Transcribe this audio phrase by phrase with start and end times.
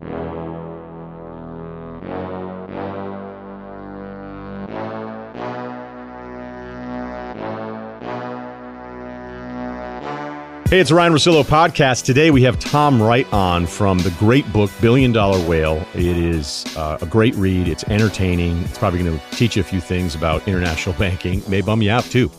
[0.00, 0.06] Hey,
[10.70, 12.04] it's Ryen Russillo podcast.
[12.04, 15.84] Today we have Tom Wright on from the great book Billion Dollar Whale.
[15.94, 17.66] It is uh, a great read.
[17.66, 18.62] It's entertaining.
[18.62, 21.42] It's probably going to teach you a few things about international banking.
[21.48, 22.30] May bum you out too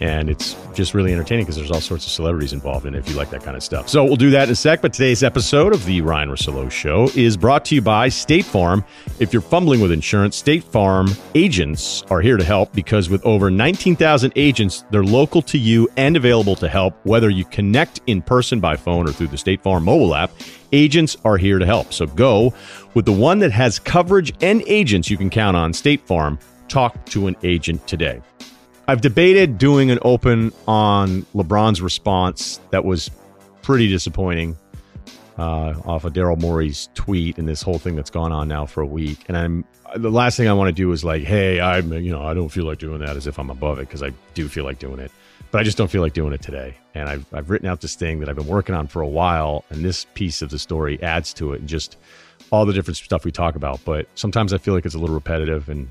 [0.00, 3.08] and it's just really entertaining because there's all sorts of celebrities involved in it if
[3.08, 3.88] you like that kind of stuff.
[3.88, 4.82] So we'll do that in a sec.
[4.82, 8.84] But today's episode of the Ryen Russillo Show is brought to you by State Farm.
[9.18, 13.50] If you're fumbling with insurance, State Farm agents are here to help because with over
[13.50, 16.94] 19,000 agents, they're local to you and available to help.
[17.04, 20.30] Whether you connect in person by phone or through the State Farm mobile app,
[20.72, 21.92] agents are here to help.
[21.92, 22.52] So go
[22.94, 25.72] with the one that has coverage and agents you can count on.
[25.72, 26.38] State Farm.
[26.68, 28.20] Talk to an agent today.
[28.88, 33.10] I've debated doing an open on LeBron's response that was
[33.62, 34.56] pretty disappointing
[35.38, 38.82] uh, off of Daryl Morey's tweet and this whole thing that's gone on now for
[38.82, 39.24] a week.
[39.26, 39.64] And I'm
[39.96, 42.48] the last thing I want to do is like, hey, I'm you know I don't
[42.48, 45.00] feel like doing that as if I'm above it because I do feel like doing
[45.00, 45.10] it,
[45.50, 46.76] but I just don't feel like doing it today.
[46.94, 49.64] And I've I've written out this thing that I've been working on for a while,
[49.70, 51.96] and this piece of the story adds to it and just
[52.50, 53.84] all the different stuff we talk about.
[53.84, 55.90] But sometimes I feel like it's a little repetitive and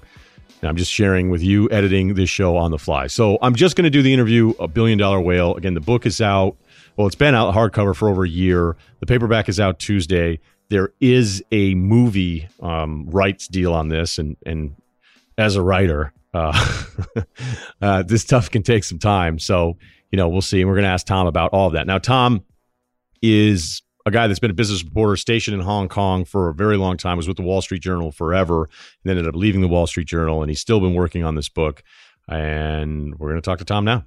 [0.67, 3.07] I'm just sharing with you editing this show on the fly.
[3.07, 5.55] So I'm just going to do the interview, A Billion Dollar Whale.
[5.55, 6.57] Again, the book is out.
[6.97, 8.75] Well, it's been out hardcover for over a year.
[8.99, 10.39] The paperback is out Tuesday.
[10.69, 14.17] There is a movie um, rights deal on this.
[14.17, 14.75] And, and
[15.37, 16.75] as a writer, uh,
[17.81, 19.39] uh, this stuff can take some time.
[19.39, 19.77] So,
[20.11, 20.61] you know, we'll see.
[20.61, 21.85] And we're going to ask Tom about all of that.
[21.87, 22.43] Now, Tom
[23.21, 26.77] is a guy that's been a business reporter stationed in Hong Kong for a very
[26.77, 28.69] long time, was with the Wall Street Journal forever, and
[29.03, 31.49] then ended up leaving the Wall Street Journal, and he's still been working on this
[31.49, 31.81] book.
[32.27, 34.05] And we're going to talk to Tom now.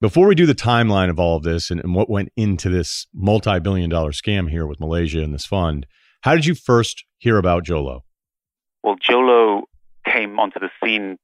[0.00, 3.06] Before we do the timeline of all of this and, and what went into this
[3.14, 5.86] multi billion dollar scam here with Malaysia and this fund,
[6.22, 8.04] how did you first hear about Jho Low?
[8.82, 9.62] Well, Jho Low
[10.04, 11.18] came onto the scene.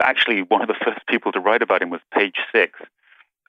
[0.00, 2.78] Actually, one of the first people to write about him was Page Six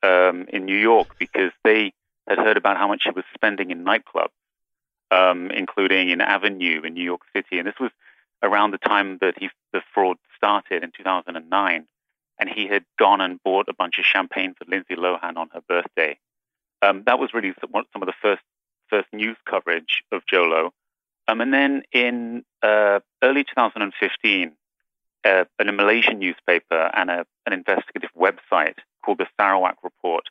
[0.04, 1.94] um, in New York because they
[2.28, 4.30] had heard about how much he was spending in nightclubs,
[5.12, 7.58] um, including in Avenue in New York City.
[7.60, 7.92] And this was
[8.44, 11.88] around the time that he, the fraud started in 2009.
[12.40, 15.62] And he had gone and bought a bunch of champagne for Lindsay Lohan on her
[15.68, 16.20] birthday.
[16.84, 18.44] Um, that was really some, some of the first
[18.90, 20.72] first news coverage of Jho Low.
[21.28, 24.52] Um, and then in uh, early 2015,
[25.26, 30.24] uh, a Malaysian newspaper and a, an investigative website called the Sarawak Report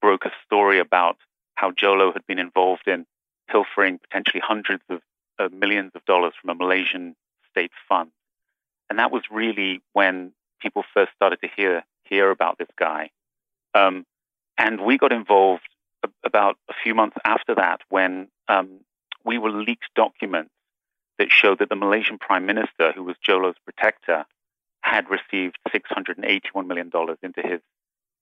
[0.00, 1.18] broke a story about
[1.60, 3.04] how Jho Low had been involved in
[3.50, 5.02] pilfering potentially hundreds of
[5.38, 7.14] uh, millions of dollars from a Malaysian
[7.50, 8.10] state fund.
[8.88, 13.10] And that was really when people first started to hear hear about this guy.
[13.74, 14.06] Um,
[14.58, 15.68] and we got involved
[16.24, 18.80] about a few months after that when um,
[19.24, 20.50] we were leaked documents
[21.18, 24.24] that showed that the Malaysian prime minister, who was Jho Low's protector,
[24.80, 26.90] had received $681 million
[27.22, 27.60] into his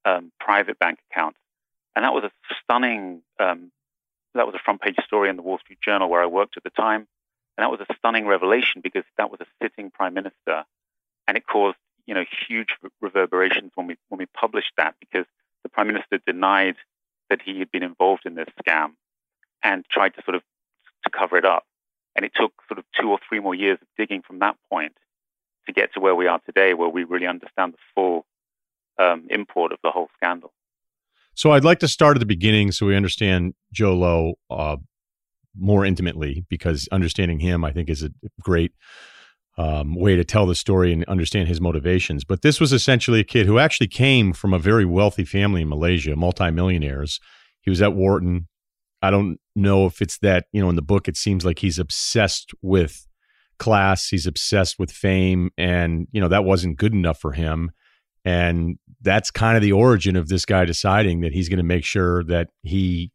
[0.05, 1.37] um, private bank account
[1.98, 2.31] and that was a
[2.62, 3.72] stunning, um,
[4.36, 6.62] that was a front page story in the Wall Street Journal where I worked at
[6.62, 7.09] the time.
[7.56, 10.62] And that was a stunning revelation because that was a sitting prime minister.
[11.26, 11.76] And it caused,
[12.06, 12.69] you know, huge
[13.00, 15.26] reverberations when we, when we published that because
[15.64, 16.76] the prime minister denied
[17.31, 18.92] that he had been involved in this scam
[19.64, 20.42] and tried to sort of
[21.03, 21.64] to cover it up.
[22.14, 24.94] And it took sort of two or three more years of digging from that point
[25.66, 28.25] to get to where we are today, where we really understand the full
[29.00, 30.53] um, import of the whole scandal.
[31.38, 34.76] So I'd like to start at the beginning so we understand Jho Low uh,
[35.56, 38.10] more intimately because understanding him, I think, is a
[38.41, 38.72] great
[39.56, 42.25] um, way to tell the story and understand his motivations.
[42.25, 45.69] But this was essentially a kid who actually came from a very wealthy family in
[45.69, 47.21] Malaysia, multimillionaires.
[47.60, 48.49] He was at Wharton.
[49.00, 51.78] I don't know if it's that, you know, in the book, it seems like he's
[51.78, 53.06] obsessed with
[53.60, 57.70] class, he's obsessed with fame, and, you know, that wasn't good enough for him.
[58.24, 61.84] And that's kind of the origin of this guy deciding that he's going to make
[61.84, 63.12] sure that he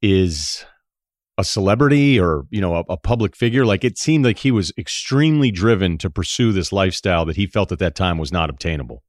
[0.00, 0.64] is
[1.38, 3.64] a celebrity or you know a, a, public figure.
[3.64, 7.70] Like it seemed like he was extremely driven to pursue this lifestyle that he felt
[7.70, 9.02] at that time was not obtainable.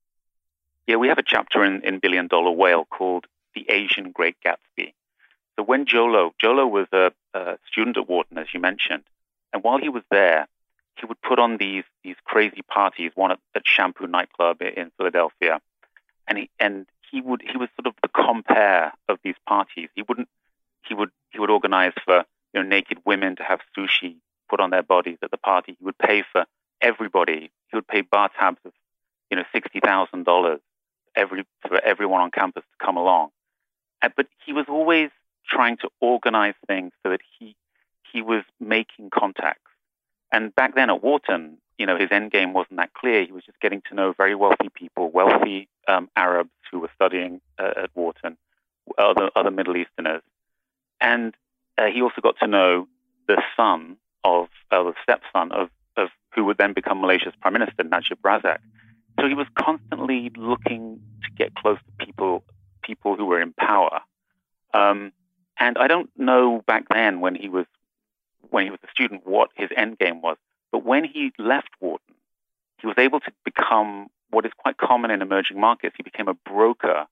[0.87, 3.25] Yeah we have a chapter in, in billion dollar whale called
[3.55, 4.93] the asian great gatsby.
[5.57, 9.03] So when Jho Low jolo was a, a student at wharton as you mentioned
[9.51, 10.47] and while he was there
[10.97, 15.59] he would put on these these crazy parties, one at, at Shampoo nightclub in Philadelphia,
[16.27, 19.89] and he and he would he was sort of the compere of these parties.
[19.95, 20.29] He wouldn't
[20.87, 24.17] he would he would organize for you know naked women to have sushi
[24.49, 25.75] put on their bodies at the party.
[25.77, 26.45] He would pay for
[26.81, 27.51] everybody.
[27.67, 28.73] He would pay bar tabs of
[29.29, 30.59] you know sixty thousand dollars
[31.15, 33.29] every for everyone on campus to come along.
[34.01, 35.09] And, but he was always
[35.47, 37.55] trying to organize things so that he
[38.11, 39.68] he was making contacts.
[40.31, 43.25] And back then at Wharton, you know, his end game wasn't that clear.
[43.25, 47.41] He was just getting to know very wealthy people, wealthy um, Arabs who were studying
[47.57, 48.37] uh, at Wharton,
[48.97, 50.21] other other Middle Easterners,
[51.01, 51.33] and
[51.77, 52.87] uh, he also got to know
[53.27, 57.83] the son of, uh, the stepson of, of who would then become Malaysia's prime minister,
[57.83, 58.59] Najib Razak.
[59.19, 62.43] So he was constantly looking to get close to people,
[62.83, 64.01] people who were in power.
[64.73, 65.11] Um,
[65.59, 67.65] and I don't know back then when he was
[68.49, 70.37] when he was a student what his end game was,
[70.71, 72.15] but when he left Wharton,
[72.79, 75.95] he was able to become what is quite common in emerging markets.
[75.97, 77.05] He became a broker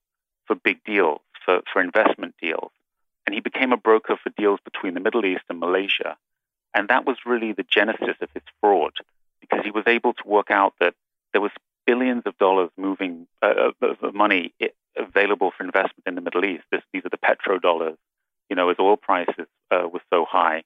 [0.46, 2.70] for big deals, for, for investment deals.
[3.26, 6.16] And he became a broker for deals between the Middle East and Malaysia.
[6.74, 8.92] And that was really the genesis of his fraud,
[9.40, 10.94] because he was able to work out that
[11.32, 11.50] there was
[11.86, 14.54] billions of dollars moving uh, of money
[14.96, 16.64] available for investment in the Middle East.
[16.70, 17.96] This, these are the petrodollars,
[18.48, 20.62] you know, as oil prices uh, were so high.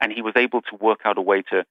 [0.00, 1.64] And he was able to work out a way to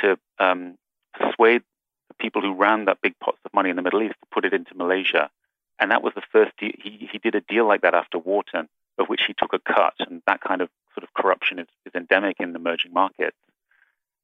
[0.00, 0.76] to um,
[1.14, 1.62] persuade
[2.08, 4.44] the people who ran that big pots of money in the Middle East to put
[4.44, 5.30] it into Malaysia.
[5.78, 8.68] And that was the first, de- he, he did a deal like that after Wharton,
[8.98, 9.94] of which he took a cut.
[10.00, 13.36] And that kind of sort of corruption is, is endemic in the emerging markets.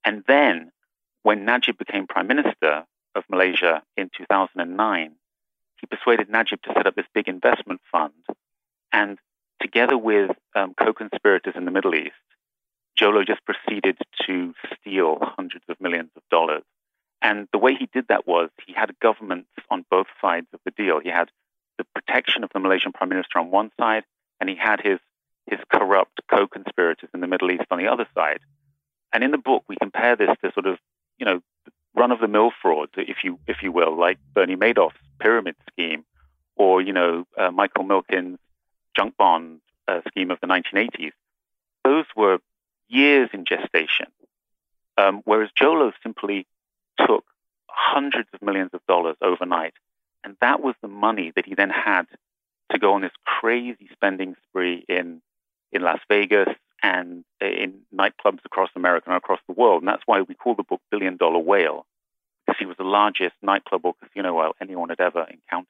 [0.04, 0.72] And then
[1.22, 2.84] when Najib became prime minister
[3.14, 5.12] of Malaysia in 2009,
[5.80, 8.12] he persuaded Najib to set up this big investment fund.
[8.92, 9.18] And
[9.60, 12.12] together with um, co conspirators in the Middle East,
[13.00, 16.62] Jho Low just proceeded to steal hundreds of millions of dollars.
[17.20, 20.70] And the way he did that was he had governments on both sides of the
[20.70, 21.00] deal.
[21.00, 21.30] He had
[21.78, 24.04] the protection of the Malaysian prime minister on one side,
[24.40, 24.98] and he had his
[25.46, 28.40] his corrupt co-conspirators in the Middle East on the other side.
[29.12, 30.78] And in the book, we compare this to sort of
[31.18, 31.40] you know
[31.94, 36.04] run-of-the-mill frauds, if you if you will, like Bernie Madoff's pyramid scheme,
[36.56, 38.38] or you know uh, Michael Milken's
[38.96, 41.12] junk bond uh, scheme of the 1980s.
[41.84, 42.38] Those were
[42.88, 44.06] years in gestation.
[44.96, 46.46] Um, whereas Jho Low simply
[46.98, 47.24] took
[47.66, 49.74] hundreds of millions of dollars overnight.
[50.22, 52.06] And that was the money that he then had
[52.70, 55.20] to go on this crazy spending spree in,
[55.72, 56.48] in Las Vegas
[56.82, 59.82] and in nightclubs across America and across the world.
[59.82, 61.86] And that's why we call the book Billion Dollar Whale,
[62.46, 65.68] because he was the largest nightclub or casino whale anyone had ever encountered.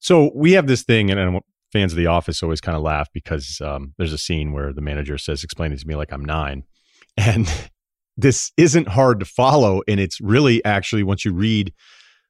[0.00, 3.60] So we have this thing, and fans of The Office always kind of laugh because
[3.60, 6.64] um, there's a scene where the manager says, "Explain it to me like I'm nine.
[7.16, 7.50] and
[8.16, 11.72] this isn't hard to follow, and it's really actually once you read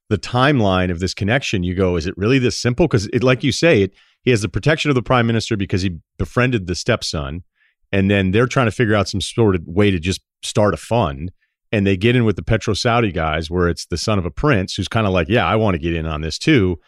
[0.08, 3.52] the timeline of this connection, you go, "Is it really this simple?" Because like you
[3.52, 7.44] say, it he has the protection of the prime minister because he befriended the stepson,
[7.93, 10.79] and then they're trying to figure out some sort of way to just start a
[10.79, 11.32] fund.
[11.70, 14.31] And they get in with the Petro Saudi guys, where it's the son of a
[14.31, 16.79] prince who's kind of like, yeah, I want to get in on this too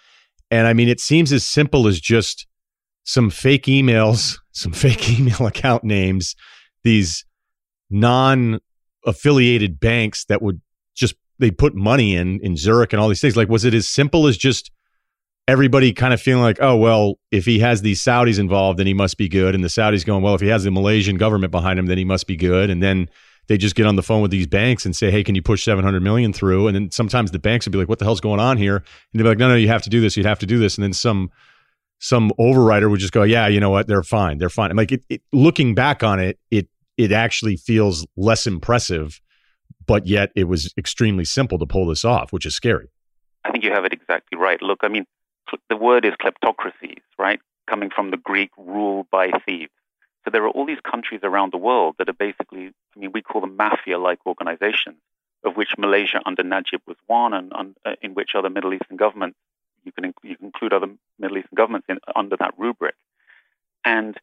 [0.50, 2.47] and I mean, it seems as simple as just
[3.05, 6.35] some fake emails, some fake email account names,
[6.85, 7.25] these
[7.88, 8.61] non
[9.06, 10.61] affiliated banks that would
[10.94, 13.37] just, they put money in, in Zurich and all these things.
[13.37, 14.70] Like, was it as simple as just
[15.49, 18.94] everybody kind of feeling like, oh, well, if he has these Saudis involved, then he
[18.94, 19.55] must be good.
[19.55, 22.05] And the Saudis going, well, if he has the Malaysian government behind him, then he
[22.05, 22.70] must be good.
[22.70, 23.08] And then
[23.50, 25.64] they just get on the phone with these banks and say, "Hey, can you push
[25.64, 28.38] 700 million through?" And then sometimes the banks would be like, "What the hell's going
[28.38, 30.17] on here?" And they'd be like, "No, no, you have to do this.
[30.17, 31.32] You'd have to do this." And then some
[31.99, 33.88] some overwriter would just go, "Yeah, you know what?
[33.88, 34.38] They're fine.
[34.38, 38.47] They're fine." I'm like, it, it, looking back on it, it it actually feels less
[38.47, 39.20] impressive,
[39.85, 42.87] but yet it was extremely simple to pull this off, which is scary.
[43.45, 44.62] I think you have it exactly right.
[44.62, 45.07] Look, I mean,
[45.69, 47.40] the word is kleptocracies, right?
[47.69, 49.73] Coming from the Greek rule by thieves.
[50.25, 53.23] So there are all these countries around the world that are basically, I mean, we
[53.23, 54.99] call them mafia-like organizations,
[55.45, 59.39] of which Malaysia under Najib was one, and uh, in which other Middle Eastern governments,
[59.85, 62.95] you can, you can include other Middle Eastern governments in, under that rubric.
[63.85, 64.15] And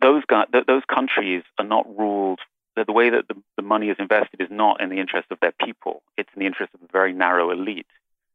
[0.00, 2.38] those, th- those countries are not ruled,
[2.76, 5.52] the way that the, the money is invested is not in the interest of their
[5.64, 6.02] people.
[6.16, 7.88] It's in the interest of a very narrow elite.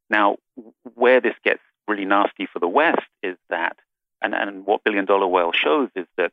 [0.09, 0.35] Now,
[0.95, 3.77] where this gets really nasty for the West is that
[4.23, 6.31] and, and what Billion Dollar Whale shows is that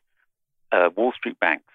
[0.73, 1.73] uh, Wall Street banks,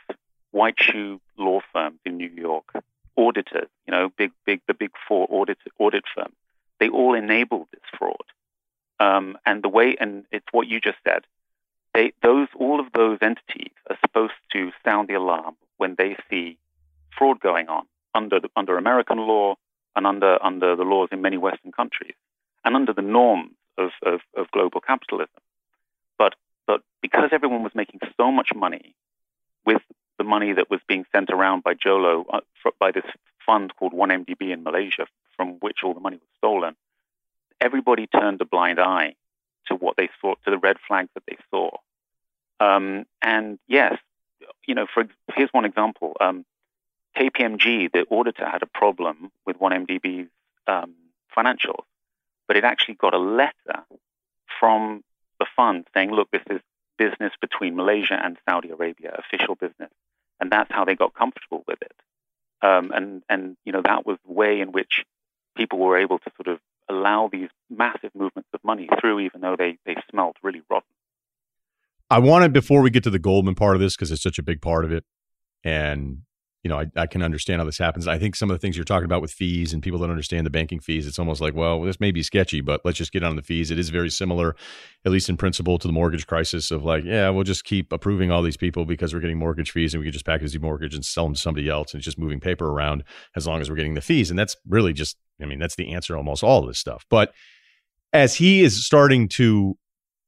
[0.51, 2.74] white shoe law firms in New York,
[3.17, 6.36] auditors, you know, big, big, the big four audit audit firms,
[6.79, 8.24] they all enabled this fraud.
[9.00, 11.25] Um, and the way, and it's what you just said.
[11.93, 16.57] They, those, all of those entities are supposed to sound the alarm when they see
[17.17, 19.55] fraud going on under the, under American law
[19.95, 22.15] and under under the laws in many Western countries
[22.65, 25.29] and under the norms of, of, of global capitalism.
[26.17, 28.96] But because everyone was making so much money
[29.63, 29.81] with
[30.17, 33.05] the money that was being sent around by Jho Low uh, for, by this
[33.46, 35.05] fund called 1MDB in Malaysia,
[35.38, 36.75] from which all the money was stolen,
[37.62, 39.13] everybody turned a blind eye
[39.67, 41.69] to what they saw, to the red flags that they saw.
[42.60, 44.00] Um, and yes,
[44.65, 45.05] you know, for
[45.36, 46.17] here's one example.
[46.19, 46.43] Um,
[47.15, 50.29] KPMG, the auditor, had a problem with 1MDB's
[50.65, 50.96] um,
[51.38, 51.86] financials,
[52.48, 53.86] but it actually got a letter
[54.60, 55.03] from
[55.39, 56.62] the fund saying, look, this is
[56.98, 59.91] business between Malaysia and Saudi Arabia, official business.
[60.39, 61.96] And that's how they got comfortable with it.
[62.62, 65.05] Um, and, and, you know, that was the way in which
[65.55, 69.55] people were able to sort of allow these massive movements of money through, even though
[69.55, 70.88] they, they smelled really rotten.
[72.15, 74.43] I wanted, before we get to the Goldman part of this, because it's such a
[74.43, 75.03] big part of it,
[75.65, 76.19] and
[76.63, 78.07] you know, I, I can understand how this happens.
[78.07, 80.45] I think some of the things you're talking about with fees and people don't understand
[80.45, 83.22] the banking fees, it's almost like, well, this may be sketchy, but let's just get
[83.22, 83.69] on the fees.
[83.69, 84.55] It is very similar,
[85.03, 88.31] at least in principle, to the mortgage crisis of like, yeah, we'll just keep approving
[88.31, 90.95] all these people because we're getting mortgage fees and we can just package the mortgage
[90.95, 93.03] and sell them to somebody else and it's just moving paper around
[93.36, 94.29] as long as we're getting the fees.
[94.29, 97.05] And that's really just, I mean, that's the answer almost all of this stuff.
[97.10, 97.34] But
[98.12, 99.77] as he is starting to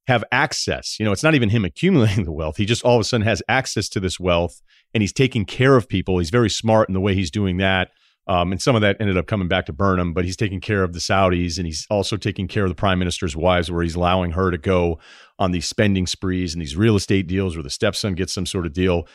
[0.07, 0.99] have access.
[0.99, 2.57] You know, it's not even him accumulating the wealth.
[2.57, 4.61] He just all of a sudden has access to this wealth
[4.93, 6.17] and he's taking care of people.
[6.17, 7.89] He's very smart in the way he's doing that.
[8.27, 10.83] Um, and some of that ended up coming back to Burnham, but he's taking care
[10.83, 13.95] of the Saudis and he's also taking care of the prime minister's wives, where he's
[13.95, 14.99] allowing her to go
[15.39, 18.65] on these spending sprees and these real estate deals where the stepson gets some sort
[18.65, 19.07] of deal.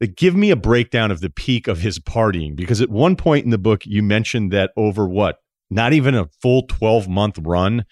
[0.00, 3.44] But give me a breakdown of the peak of his partying, because at one point
[3.44, 5.38] in the book, you mentioned that over what,
[5.70, 7.84] not even a full 12 month run,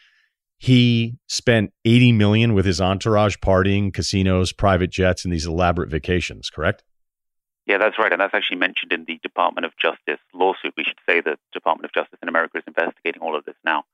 [0.64, 6.48] he spent 80 million with his entourage partying, casinos, private jets, and these elaborate vacations,
[6.48, 6.82] correct?
[7.66, 8.10] Yeah, that's right.
[8.10, 10.72] And that's actually mentioned in the Department of Justice lawsuit.
[10.74, 13.84] We should say the Department of Justice in America is investigating all of this now.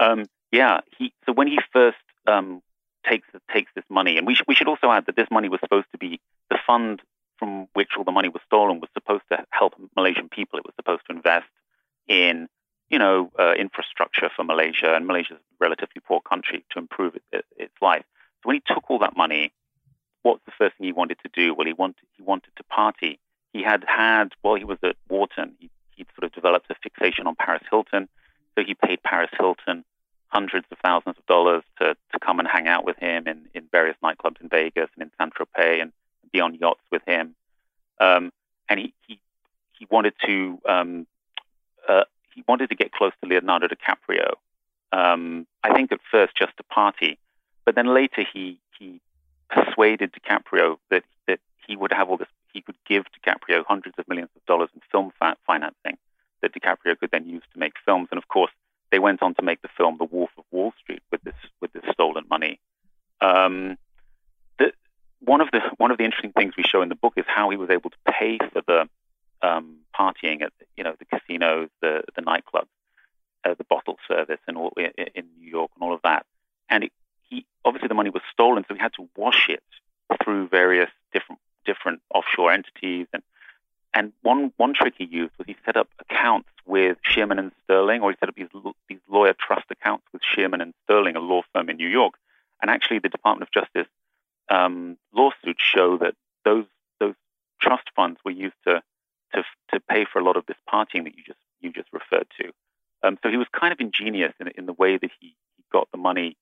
[0.00, 2.60] Um, yeah, he, so when he first um,
[3.08, 5.60] takes takes this money, and we, sh- we should also add that this money was
[5.60, 6.18] supposed to be
[6.50, 7.02] the fund
[7.38, 10.58] from which all the money was stolen was supposed to help Malaysian people.
[10.58, 11.46] It was supposed to invest
[12.08, 12.48] in
[12.90, 17.14] you know, uh, infrastructure for Malaysia, and Malaysia is a relatively poor country to improve
[17.14, 18.04] it, it, its life.
[18.42, 19.52] So when he took all that money,
[20.22, 21.54] what's the first thing he wanted to do?
[21.54, 23.18] Well, he wanted he wanted to party.
[23.52, 27.26] He had had while he was at Wharton, he he sort of developed a fixation
[27.26, 28.08] on Paris Hilton,
[28.54, 29.84] so he paid Paris Hilton
[30.28, 33.68] hundreds of thousands of dollars to to come and hang out with him in in
[33.70, 35.92] various nightclubs in Vegas and in Saint Tropez and
[36.32, 37.36] be on yachts with him.
[38.00, 38.32] Um,
[38.68, 39.20] and he he
[39.78, 41.06] he wanted to um,
[41.88, 44.32] uh, he wanted to get close to Leonardo DiCaprio.
[44.92, 47.18] Um, I think at first just to party,
[47.64, 49.00] but then later he he
[49.48, 52.28] persuaded DiCaprio that that he would have all this.
[52.52, 55.98] He could give DiCaprio hundreds of millions of dollars in film fa- financing
[56.42, 58.08] that DiCaprio could then use to make films.
[58.10, 58.50] And of course,
[58.90, 61.72] they went on to make the film The Wolf of Wall Street with this with
[61.72, 62.58] this stolen money.
[63.20, 63.76] Um,
[64.58, 64.72] the,
[65.20, 67.50] one of the one of the interesting things we show in the book is how
[67.50, 68.88] he was able to pay for the
[69.42, 72.68] um, partying at you know the casinos, the the nightclubs,
[73.44, 76.26] uh, the bottle service, and all in, New York and all of that.
[76.68, 76.92] And it,
[77.28, 79.62] he obviously the money was stolen, so he had to wash it
[80.22, 83.06] through various different different offshore entities.
[83.12, 83.22] And
[83.92, 88.02] and one one trick he used was he set up accounts with Shearman and Sterling,
[88.02, 88.48] or he set up these
[88.88, 92.14] these lawyer trust accounts with Shearman and Sterling, a law firm in New York.
[92.62, 93.90] And actually, the Department of Justice
[94.50, 96.66] um, lawsuits show that those
[96.98, 97.14] those
[97.60, 98.82] trust funds were used to
[99.34, 102.26] to to pay for a lot of this partying that you just you just referred
[102.40, 102.52] to.
[103.02, 105.88] Um, so he was kind of ingenious in, in the way that he, he got
[105.90, 106.36] the money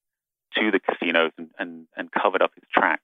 [0.57, 3.03] to the casinos and, and, and covered up his tracks.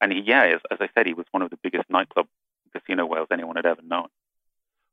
[0.00, 2.26] And he, yeah, as, as I said, he was one of the biggest nightclub
[2.74, 4.08] casino whales anyone had ever known.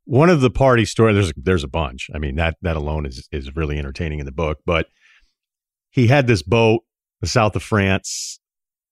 [0.06, 2.10] One of the party stories, there's there's a bunch.
[2.14, 4.60] I mean that that alone is is really entertaining in the book.
[4.66, 4.88] But
[5.90, 6.84] he had this boat,
[7.20, 8.40] the south of France,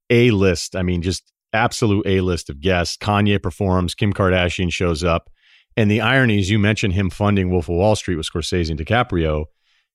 [0.09, 0.75] a list.
[0.75, 2.97] I mean, just absolute A list of guests.
[2.97, 5.29] Kanye performs, Kim Kardashian shows up.
[5.77, 8.79] And the irony is, you mentioned him funding Wolf of Wall Street with Scorsese and
[8.79, 9.45] DiCaprio,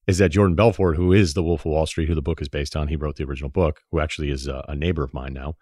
[0.07, 2.49] is that Jordan Belfort, who is the Wolf of Wall Street, who the book is
[2.49, 5.33] based on, he wrote the original book, who actually is a, a neighbor of mine
[5.33, 5.55] now.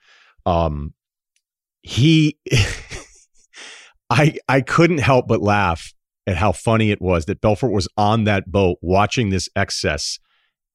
[0.47, 0.95] Um,
[1.83, 2.39] he,
[4.11, 5.93] I, I couldn't help but laugh
[6.27, 10.19] at how funny it was that Belfort was on that boat watching this excess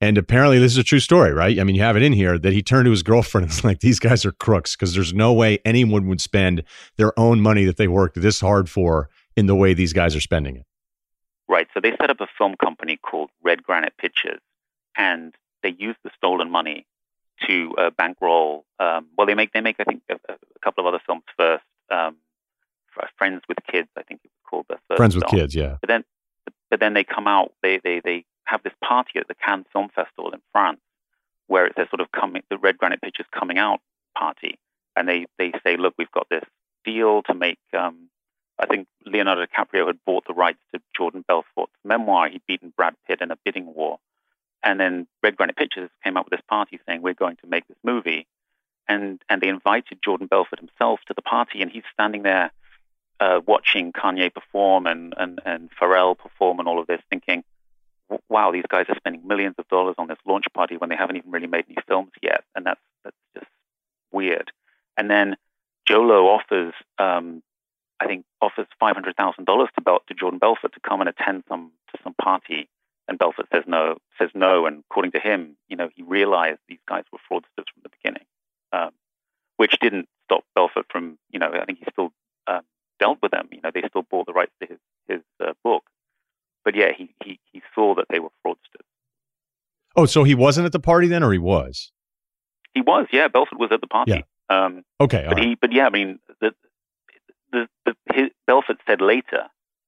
[0.03, 1.57] and apparently, this is a true story, right?
[1.57, 3.63] I mean, you have it in here that he turned to his girlfriend and was
[3.63, 6.63] like, These guys are crooks because there's no way anyone would spend
[6.97, 10.19] their own money that they worked this hard for in the way these guys are
[10.19, 10.65] spending it.
[11.47, 11.67] Right.
[11.73, 14.41] So they set up a film company called Red Granite Pictures,
[14.97, 16.85] and they used the stolen money
[17.47, 18.65] to uh, bankroll.
[18.81, 21.63] Um, well, they make they make I think a, a couple of other films first.
[21.89, 22.17] Um,
[23.17, 24.97] Friends with Kids, I think it was called the first.
[24.97, 25.39] Friends with film.
[25.39, 25.77] Kids, yeah.
[25.79, 26.03] But then,
[26.69, 27.53] but then they come out.
[27.63, 30.81] They they they have this party at the Cannes Film Festival in France,
[31.47, 33.79] where it's a sort of coming, the Red Granite Pictures coming out
[34.17, 34.57] party,
[34.95, 36.43] and they they say, look, we've got this
[36.85, 37.59] deal to make.
[37.77, 38.09] Um,
[38.59, 42.29] I think Leonardo DiCaprio had bought the rights to Jordan Belfort's memoir.
[42.29, 43.97] He'd beaten Brad Pitt in a bidding war,
[44.61, 47.67] and then Red Granite Pictures came up with this party saying, we're going to make
[47.67, 48.27] this movie.
[48.87, 52.51] and and they invited Jordan Belfort himself to the party, and he's standing there
[53.19, 57.43] uh, watching Kanye perform and, and and Pharrell perform and all of this, thinking,
[58.29, 61.17] "Wow, these guys are spending millions of dollars on this launch party when they haven't
[61.17, 63.51] even really made any films yet," and that's that's just
[64.11, 64.51] weird.
[64.97, 65.35] And then
[65.89, 67.41] Jho Low offers, um,
[67.99, 71.09] I think, offers five hundred thousand dollars to Bel- to Jordan Belfort to come and
[71.09, 72.69] attend some to some party,
[73.07, 76.79] and Belfort says no, says no, and according to him, you know, he realized these
[76.87, 78.25] guys were fraudsters from the beginning,
[78.71, 78.91] um,
[79.57, 82.11] which didn't stop Belfort from, you know, I think he still
[82.47, 82.61] um,
[82.99, 83.49] dealt with them.
[83.51, 85.83] You know, they still bought the rights to his his uh, book,
[86.63, 88.87] but yeah, he, he he saw that they were fraudsters.
[89.95, 91.91] Oh, so he wasn't at the party then, or he was?
[92.73, 93.27] He was, yeah.
[93.27, 94.11] Belfort was at the party.
[94.11, 94.21] Yeah.
[94.49, 95.43] Um, okay, but right.
[95.43, 96.53] he, but yeah, I mean, the,
[97.51, 99.43] the, the, his, Belfort said later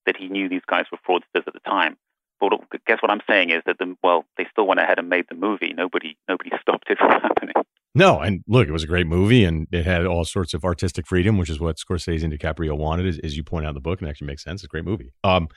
[0.05, 1.97] that he knew these guys were fraudsters at the time.
[2.39, 2.51] But
[2.85, 5.35] guess what I'm saying is that the well, they still went ahead and made the
[5.35, 5.73] movie.
[5.73, 7.55] Nobody, nobody stopped it from happening.
[7.95, 11.07] No, and look, it was a great movie, and it had all sorts of artistic
[11.07, 13.81] freedom, which is what Scorsese and DiCaprio wanted, as, as you point out in the
[13.81, 14.61] book, and actually makes sense.
[14.61, 15.13] It's a great movie.
[15.23, 15.47] Um,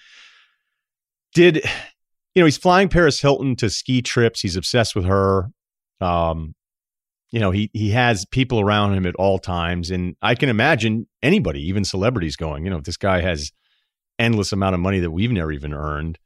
[1.34, 1.62] did
[2.34, 4.40] you know he's flying Paris Hilton to ski trips?
[4.40, 5.50] He's obsessed with her.
[6.00, 6.54] Um,
[7.30, 11.06] you know, he he has people around him at all times, and I can imagine
[11.22, 13.52] anybody, even celebrities, going, you know, if this guy has
[14.18, 16.18] endless amount of money that we've never even earned,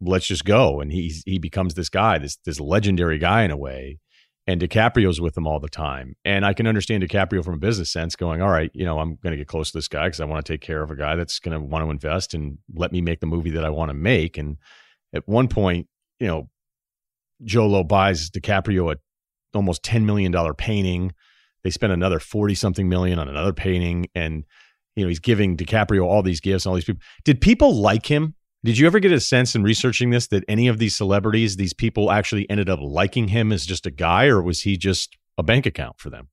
[0.00, 0.80] let's just go.
[0.80, 3.98] And he's he becomes this guy, this this legendary guy in a way.
[4.46, 6.16] And DiCaprio's with him all the time.
[6.24, 9.16] And I can understand DiCaprio from a business sense going, all right, you know, I'm
[9.22, 10.96] going to get close to this guy because I want to take care of a
[10.96, 13.70] guy that's going to want to invest and let me make the movie that I
[13.70, 14.38] want to make.
[14.38, 14.56] And
[15.14, 15.86] at one point,
[16.18, 16.48] you know,
[17.44, 18.96] Jho Low buys DiCaprio a
[19.54, 21.12] almost $10 million painting.
[21.64, 24.06] They spend another 40 something million on another painting.
[24.14, 24.44] And,
[24.96, 27.02] you know, he's giving DiCaprio all these gifts and all these people.
[27.24, 28.34] Did people like him?
[28.62, 31.72] Did you ever get a sense in researching this that any of these celebrities, these
[31.72, 35.42] people actually ended up liking him as just a guy, or was he just a
[35.42, 36.28] bank account for them?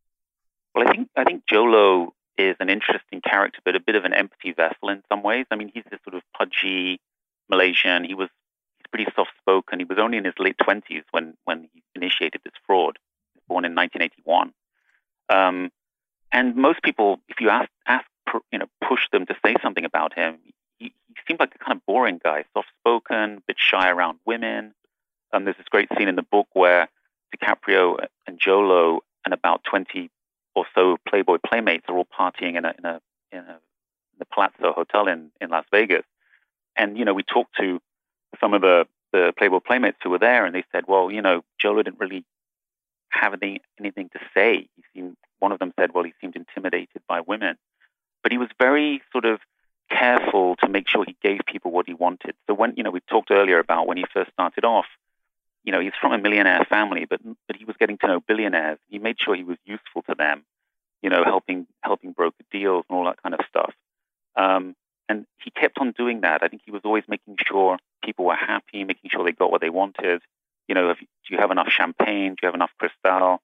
[0.75, 4.03] Well, I think I think Jho Low is an interesting character, but a bit of
[4.03, 5.45] an empty vessel in some ways.
[5.49, 6.99] I mean, he's this sort of pudgy
[7.49, 8.03] Malaysian.
[8.03, 8.27] He was
[8.91, 9.79] pretty soft spoken.
[9.79, 12.97] He was only in his late twenties when when he initiated this fraud.
[13.47, 14.53] Born in 1981.
[15.29, 15.71] Um,
[16.33, 18.05] and most people, if you ask ask
[18.51, 20.93] you know push them to say something about him, he, he
[21.27, 24.73] seemed like a kind of boring guy, soft spoken, a bit shy around women.
[25.31, 26.89] Um, there's this great scene in the book where
[27.35, 30.09] DiCaprio and Jho Low and about 20
[30.55, 33.59] or so Playboy playmates are all partying in a in a in a
[34.19, 36.03] the Palazzo Hotel in, in Las Vegas.
[36.75, 37.79] And, you know, we talked to
[38.39, 41.43] some of the, the Playboy playmates who were there and they said, well, you know,
[41.63, 42.25] Jho Low didn't really
[43.09, 44.67] have any, anything to say.
[44.75, 47.55] He seemed, one of them said, well, he seemed intimidated by women.
[48.23, 49.39] But he was very sort of
[49.89, 52.35] careful to make sure he gave people what he wanted.
[52.47, 54.85] So when, you know, we talked earlier about when he first started off,
[55.63, 58.79] you know, he's from a millionaire family, but but he was getting to know billionaires.
[58.87, 60.45] He made sure he was useful to them,
[61.01, 63.73] you know, helping helping broker deals and all that kind of stuff.
[64.37, 64.75] Um,
[65.09, 66.43] and he kept on doing that.
[66.43, 69.61] I think he was always making sure people were happy, making sure they got what
[69.61, 70.21] they wanted.
[70.67, 72.31] You know, if, do you have enough champagne?
[72.31, 73.41] Do you have enough Cristal?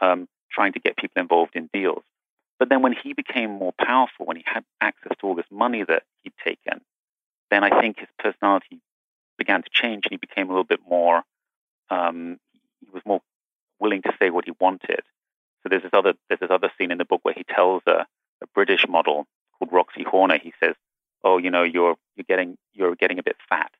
[0.00, 2.02] Um, trying to get people involved in deals.
[2.58, 5.84] But then when he became more powerful, when he had access to all this money
[5.84, 6.80] that he'd taken,
[7.50, 8.80] then I think his personality
[9.38, 11.22] began to change and he became a little bit more,
[11.90, 12.38] um,
[12.80, 13.20] he was more
[13.78, 15.02] willing to say what he wanted.
[15.62, 18.06] So there's this other, there's this other scene in the book where he tells a,
[18.42, 19.26] a British model
[19.58, 20.74] called Roxy Horner, he says,
[21.24, 23.70] "Oh, you know, you're you're getting you're getting a bit fat."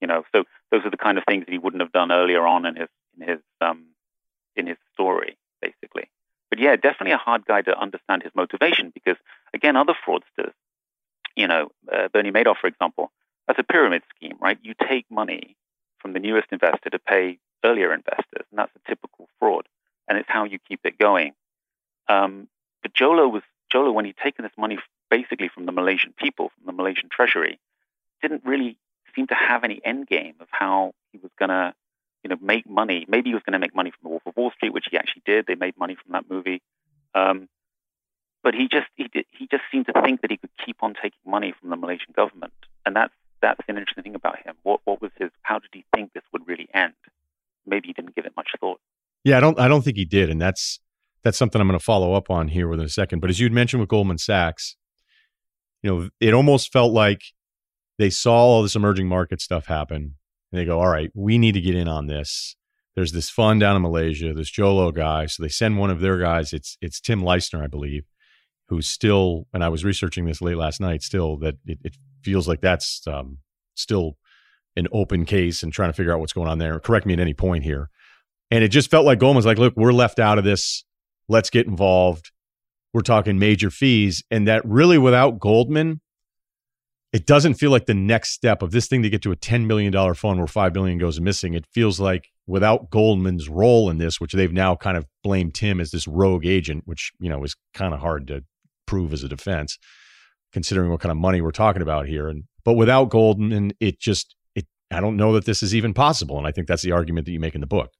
[0.00, 2.46] You know, so those are the kind of things that he wouldn't have done earlier
[2.46, 3.86] on in his in his um,
[4.56, 6.08] in his story, basically.
[6.48, 9.16] But yeah, definitely a hard guy to understand his motivation because
[9.54, 10.52] again, other fraudsters,
[11.36, 13.12] you know, uh, Bernie Madoff, for example,
[13.46, 14.58] that's a pyramid scheme, right?
[14.62, 15.56] You take money
[15.98, 19.66] from the newest investor to pay earlier investors, and that's a typical fraud,
[20.08, 21.32] and it's how you keep it going.
[22.08, 22.48] Um,
[22.82, 24.78] but Jho Low was Jho Low when he'd taken this money
[25.10, 27.60] basically from the Malaysian people, from the Malaysian treasury,
[28.22, 28.78] didn't really
[29.14, 31.74] seem to have any end game of how he was going to,
[32.22, 33.06] you know, make money.
[33.08, 34.96] Maybe he was going to make money from the Wolf of Wall Street, which he
[34.96, 35.46] actually did.
[35.46, 36.62] They made money from that movie.
[37.14, 37.48] Um,
[38.42, 40.94] but he just he did, he just seemed to think that he could keep on
[40.94, 42.54] taking money from the Malaysian government,
[42.86, 44.54] and that's that's an interesting thing about him.
[44.62, 45.30] What what was his?
[45.42, 46.94] How did he think this would really end?
[47.66, 48.80] Maybe he didn't give it much thought.
[49.24, 50.80] Yeah, I don't I don't think he did, and that's
[51.22, 53.20] that's something I'm going to follow up on here within a second.
[53.20, 54.76] But as you'd mentioned with Goldman Sachs,
[55.82, 57.22] you know, it almost felt like
[57.98, 60.14] they saw all this emerging market stuff happen
[60.52, 62.56] and they go, all right, we need to get in on this.
[62.96, 65.26] There's this fund down in Malaysia, this Jho Low guy.
[65.26, 66.52] So they send one of their guys.
[66.52, 68.04] It's it's Tim Leissner, I believe,
[68.68, 69.46] who's still.
[69.54, 71.02] And I was researching this late last night.
[71.02, 73.38] Still, that it, it feels like that's um,
[73.74, 74.16] still
[74.76, 76.80] an open case and trying to figure out what's going on there.
[76.80, 77.90] Correct me at any point here.
[78.50, 80.84] And it just felt like Goldman's like, look, we're left out of this.
[81.28, 82.32] let's get involved.
[82.92, 84.22] We're talking major fees.
[84.30, 86.00] And that really, without Goldman,
[87.12, 89.66] it doesn't feel like the next step of this thing to get to a $10
[89.66, 91.54] million fund where $5 million goes missing.
[91.54, 95.80] It feels like without Goldman's role in this, which they've now kind of blamed Tim
[95.80, 98.44] as this rogue agent, which, you know, is kind of hard to
[98.86, 99.78] prove as a defense,
[100.52, 102.28] considering what kind of money we're talking about here.
[102.28, 106.38] And but without Goldman, it just it I don't know that this is even possible.
[106.38, 107.92] And I think that's the argument that you make in the book.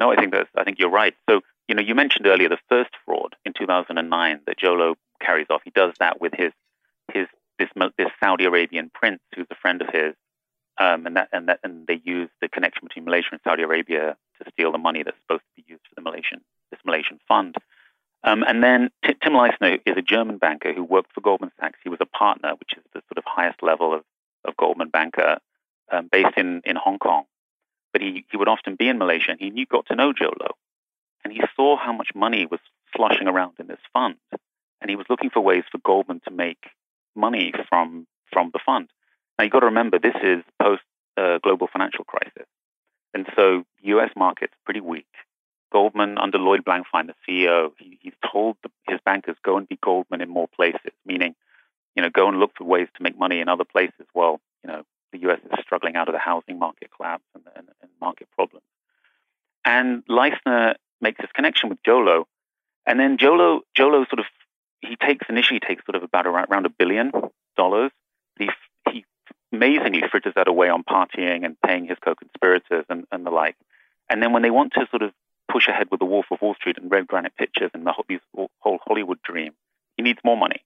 [0.00, 1.14] No, I think that's I think you're right.
[1.28, 5.46] So, you know, you mentioned earlier the first fraud in 2009 that Jho Low carries
[5.50, 5.60] off.
[5.62, 6.52] He does that with his
[7.12, 7.26] his
[7.58, 10.14] this this Saudi Arabian prince who's a friend of his,
[10.78, 14.16] um, and that and that and they use the connection between Malaysia and Saudi Arabia
[14.42, 17.56] to steal the money that's supposed to be used for the Malaysian this Malaysian fund.
[18.22, 21.78] Um, and then T- Tim Leissner is a German banker who worked for Goldman Sachs.
[21.82, 24.02] He was a partner, which is the sort of highest level of,
[24.44, 25.38] of Goldman banker,
[25.90, 27.24] um, based in, in Hong Kong.
[27.92, 30.30] But he, he would often be in Malaysia, and he knew, got to know Jho
[30.40, 30.54] Low.
[31.24, 32.60] And he saw how much money was
[32.94, 34.16] sloshing around in this fund.
[34.80, 36.70] And he was looking for ways for Goldman to make
[37.14, 38.88] money from from the fund.
[39.38, 40.82] Now you've got to remember this is post
[41.16, 42.46] uh, global financial crisis,
[43.12, 44.10] and so U.S.
[44.16, 45.06] markets pretty weak.
[45.72, 49.78] Goldman under Lloyd Blankfein, the CEO, he, he's told the, his bankers go and be
[49.82, 51.34] Goldman in more places, meaning
[51.94, 54.06] you know go and look for ways to make money in other places.
[54.14, 55.40] Well, you know the U.S.
[55.44, 58.64] is struggling out of the housing market collapse and, and, and market problems.
[59.64, 62.26] And Leissner makes this connection with Jho Low.
[62.86, 64.26] And then Jho Low, Jolo sort of
[64.80, 67.12] he takes initially takes sort of about around a billion
[67.56, 67.90] dollars.
[68.38, 68.48] He
[68.90, 69.04] he
[69.52, 73.56] amazingly fritters that away on partying and paying his co-conspirators and, and the like.
[74.08, 75.12] And then when they want to sort of
[75.50, 78.78] push ahead with the Wolf of Wall Street and Red Granite Pictures and the whole
[78.86, 79.52] Hollywood dream,
[79.96, 80.64] he needs more money.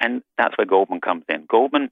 [0.00, 1.46] And that's where Goldman comes in.
[1.48, 1.90] Goldman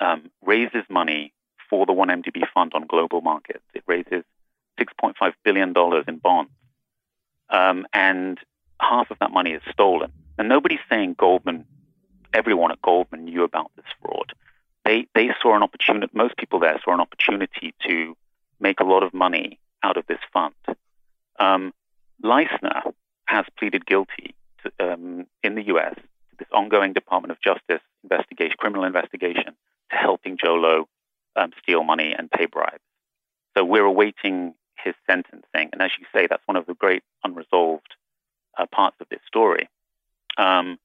[0.00, 1.32] um, raises money
[1.68, 3.64] for the 1MDB fund on global markets.
[3.74, 4.24] It raises
[4.78, 5.74] $6.5 billion
[6.08, 6.50] in bonds.
[7.50, 8.38] Um, and
[8.80, 10.12] half of that money is stolen.
[10.38, 11.66] And nobody's saying Goldman,
[12.32, 14.32] everyone at Goldman knew about this fraud.
[14.84, 18.16] They, they saw an opportunity, most people there saw an opportunity to
[18.58, 20.54] make a lot of money out of this fund.
[21.38, 21.72] Um,
[22.22, 22.92] Leissner
[23.26, 25.94] has pleaded guilty to, um, in the U.S.
[25.94, 29.54] to this ongoing Department of Justice investigation, criminal investigation,
[29.92, 30.88] to helping Jho Low
[31.36, 32.82] um, steal money and pay bribes.
[33.56, 37.94] So we're awaiting his sentencing, and as you say, that's one of the great unresolved
[38.58, 39.68] uh, parts of this story.
[40.36, 40.78] Um,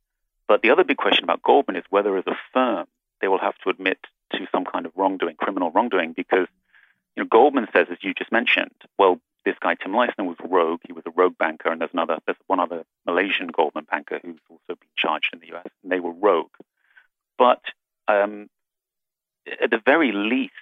[0.48, 2.86] but the other big question about Goldman is whether, as a firm,
[3.22, 3.98] they will have to admit
[4.34, 6.48] to some kind of wrongdoing, criminal wrongdoing, because
[7.16, 10.82] you know Goldman says, as you just mentioned, well, this guy Tim Leissner was rogue.
[10.86, 14.40] He was a rogue banker, and there's another, there's one other Malaysian Goldman banker who's
[14.50, 15.68] also been charged in the U.S.
[15.84, 16.52] and they were rogue.
[17.38, 17.62] But
[18.08, 18.50] um,
[19.62, 20.54] at the very least,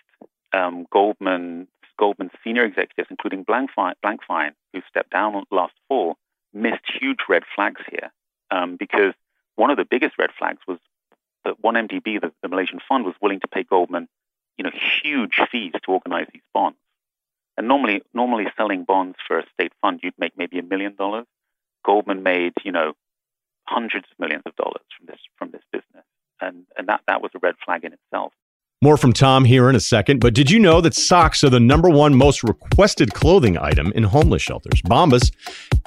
[0.54, 1.68] um, Goldman
[1.98, 6.18] Goldman senior executives, including Blankfein, Blankfein, who stepped down last fall,
[6.54, 8.12] missed huge red flags here
[8.52, 9.14] um, because
[9.56, 10.78] one of the biggest red flags was
[11.46, 14.08] that 1MDB, the, the Malaysian fund, was willing to pay Goldman,
[14.58, 14.72] you know,
[15.04, 16.78] huge fees to organize these bonds.
[17.58, 21.26] And normally, normally selling bonds for a state fund, you'd make maybe a million dollars.
[21.86, 22.94] Goldman made, you know,
[23.66, 26.04] hundreds of millions of dollars from this from this business,
[26.42, 28.34] and and that that was a red flag in itself.
[28.86, 31.60] More from Tom here in a second, but did you know that socks are the
[31.60, 34.80] number one most requested clothing item in homeless shelters?
[34.84, 35.32] Bombas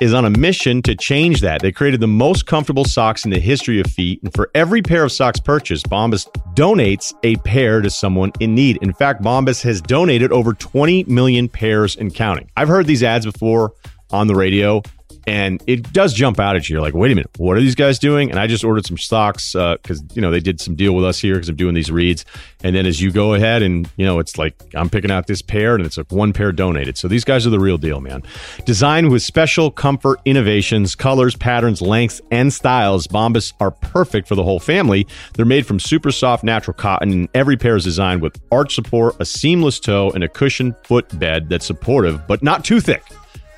[0.01, 1.63] is on a mission to change that.
[1.63, 5.05] They created the most comfortable socks in the history of feet, and for every pair
[5.05, 8.79] of socks purchased, Bombas donates a pair to someone in need.
[8.83, 12.51] In fact, Bombas has donated over 20 million pairs and counting.
[12.57, 13.75] I've heard these ads before
[14.11, 14.83] on the radio
[15.29, 16.75] and it does jump out at you.
[16.75, 18.31] You're like, wait a minute, what are these guys doing?
[18.31, 21.05] And I just ordered some socks because uh, you know they did some deal with
[21.05, 22.25] us here because I'm doing these reads.
[22.65, 25.43] And then as you go ahead and you know it's like I'm picking out this
[25.43, 26.97] pair and it's like one pair donated.
[26.97, 28.23] So these guys are the real deal, man.
[28.65, 34.43] Designed with special comfort innovations, colors, patterns, lengths, and styles, Bombas are perfect for the
[34.43, 35.07] whole family.
[35.35, 39.17] They're made from super soft natural cotton, and every pair is designed with arch support,
[39.21, 43.03] a seamless toe, and a cushioned foot bed that's supportive but not too thick.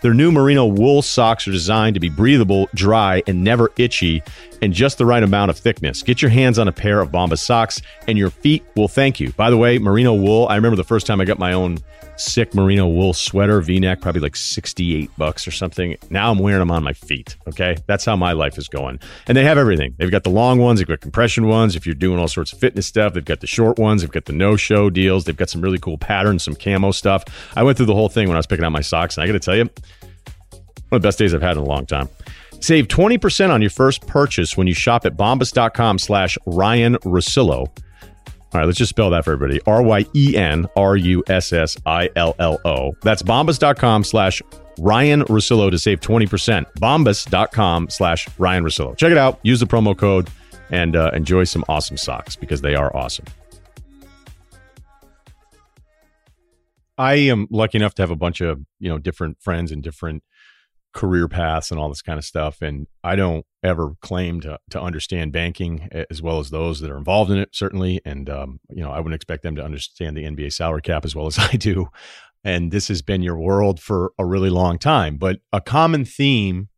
[0.02, 4.22] Their new merino wool socks are designed to be breathable, dry, and never itchy,
[4.62, 6.02] and just the right amount of thickness.
[6.02, 9.32] Get your hands on a pair of Bombas socks, and your feet will thank you.
[9.32, 11.78] By the way, merino wool, I remember the first time I got my own
[12.20, 15.96] sick merino wool sweater, v neck, probably like 68 bucks or something.
[16.10, 17.36] Now I'm wearing them on my feet.
[17.48, 17.76] Okay.
[17.86, 19.00] That's how my life is going.
[19.26, 19.94] And they have everything.
[19.98, 21.76] They've got the long ones, they've got compression ones.
[21.76, 24.26] If you're doing all sorts of fitness stuff, they've got the short ones, they've got
[24.26, 27.24] the no show deals, they've got some really cool patterns, some camo stuff.
[27.56, 29.26] I went through the whole thing when I was picking out my socks, and I
[29.26, 32.08] got to tell you, one of the best days I've had in a long time.
[32.60, 37.68] Save 20% on your first purchase when you shop at bombas.com slash Ryen Russillo.
[38.52, 39.60] All right, let's just spell that for everybody.
[39.66, 42.96] R Y E N R U S S I L L O.
[43.02, 44.42] That's bombas.com slash
[44.80, 46.66] Ryen Russillo to save 20%.
[46.80, 48.96] Bombas.com slash Ryen Russillo.
[48.96, 49.38] Check it out.
[49.42, 50.28] Use the promo code
[50.70, 53.26] and uh, enjoy some awesome socks because they are awesome.
[56.98, 60.22] I am lucky enough to have a bunch of, you know, different friends and different
[60.92, 62.62] career paths and all this kind of stuff.
[62.62, 66.96] And I don't ever claim to to understand banking as well as those that are
[66.96, 68.00] involved in it, certainly.
[68.04, 71.14] And um, you know, I wouldn't expect them to understand the NBA salary cap as
[71.14, 71.88] well as I do.
[72.42, 75.18] And this has been your world for a really long time.
[75.18, 76.68] But a common theme,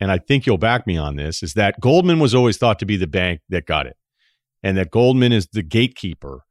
[0.00, 2.86] and I think you'll back me on this, is that Goldman was always thought to
[2.86, 3.96] be the bank that got it.
[4.62, 6.44] And that Goldman is the gatekeeper.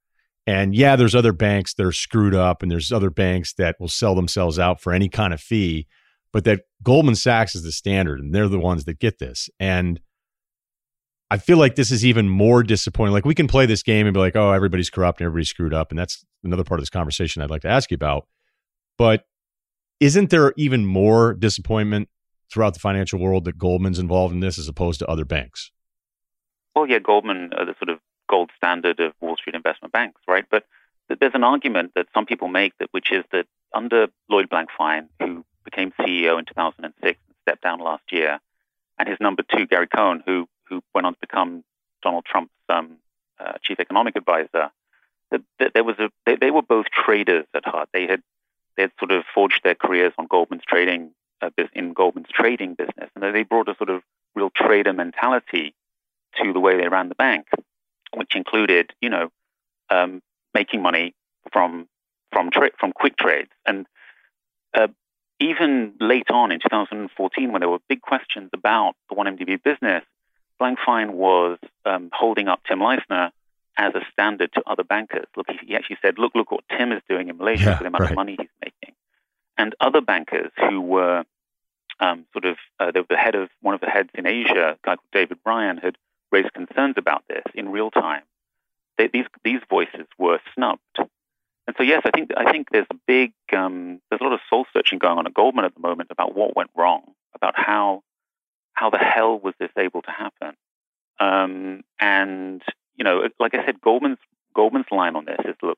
[0.46, 3.90] And yeah, there's other banks that are screwed up, and there's other banks that will
[3.90, 5.88] sell themselves out for any kind of fee
[6.34, 9.50] but that Goldman Sachs is the standard and they're the ones that get this.
[9.60, 10.00] And
[11.30, 13.14] I feel like this is even more disappointing.
[13.14, 15.74] Like we can play this game and be like, oh, everybody's corrupt and everybody's screwed
[15.74, 15.92] up.
[15.92, 18.28] And that's another part of this conversation I'd like to ask you about.
[18.98, 19.26] But
[20.00, 22.10] isn't there even more disappointment
[22.52, 25.72] throughout the financial world that Goldman's involved in this as opposed to other banks?
[26.76, 30.46] Well, yeah, Goldman are the sort of gold standard of Wall Street investment banks, right?
[30.50, 30.66] But
[31.20, 35.46] there's an argument that some people make that which is that under Lloyd Blankfein, who
[35.70, 38.40] became CEO in 2006 and stepped down last year,
[38.98, 41.64] and his number two, Gary Cohn, who who went on to become
[42.02, 42.98] Donald Trump's um,
[43.40, 44.72] uh, chief economic advisor.
[45.32, 45.42] That,
[45.74, 47.90] there was a they, they, were both traders at heart.
[47.94, 48.22] They had
[48.76, 53.10] they had sort of forged their careers on Goldman's trading uh, in Goldman's trading business,
[53.14, 54.04] and they brought a sort of
[54.36, 55.76] real trader mentality
[56.42, 57.48] to the way they ran the bank,
[58.16, 59.30] which included you know
[59.90, 60.22] um,
[60.54, 61.14] making money
[61.52, 61.88] from
[62.32, 63.86] from tra- from quick trades and
[64.74, 64.88] uh,
[65.40, 70.04] even late on in 2014, when there were big questions about the 1MDB business,
[70.60, 73.32] Blankfein was um, holding up Tim Leissner
[73.78, 75.28] as a standard to other bankers.
[75.36, 77.90] Look, he actually said, look, look what Tim is doing in Malaysia yeah, for the
[77.90, 78.12] amount right.
[78.12, 78.96] of money he's making.
[79.58, 81.24] And other bankers who were
[82.00, 84.96] um, sort of, uh, the head of, one of the heads in Asia, a guy
[84.96, 85.98] called David Ryan, had
[86.32, 88.24] raised concerns about this in real time.
[88.98, 90.82] They, these, these voices were snubbed.
[91.68, 94.40] And so, yes, I think I think there's a big um, there's a lot of
[94.50, 97.04] soul searching going on at Goldman at the moment about what went wrong,
[97.36, 98.04] about how
[98.74, 100.56] how the hell was this able to happen?
[101.20, 102.62] Um, and
[102.96, 104.20] you know, like I said, Goldman's
[104.56, 105.78] Goldman's line on this is, look,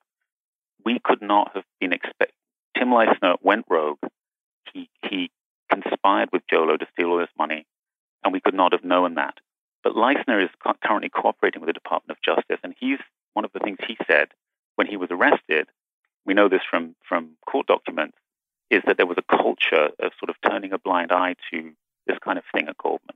[0.86, 2.34] we could not have been expect.
[2.78, 4.00] Tim Leissner went rogue.
[4.72, 5.32] He he
[5.72, 7.66] conspired with Jho Low to steal all this money,
[8.24, 9.36] and we could not have known that.
[9.84, 10.50] But Leissner is
[10.86, 13.00] currently cooperating with the Department of Justice, and he's
[13.34, 14.28] one of the things he said
[14.76, 15.68] when he was arrested
[16.30, 18.16] we know this from, from court documents,
[18.70, 21.72] is that there was a culture of sort of turning a blind eye to
[22.06, 23.16] this kind of thing at Goldman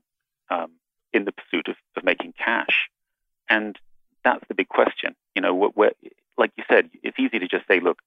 [0.49, 0.71] um,
[1.13, 2.89] in the pursuit of, of making cash.
[3.47, 3.78] And
[4.26, 5.15] that's the big question.
[5.36, 5.91] You know, where,
[6.39, 7.99] like you said, it's easy to just say, look,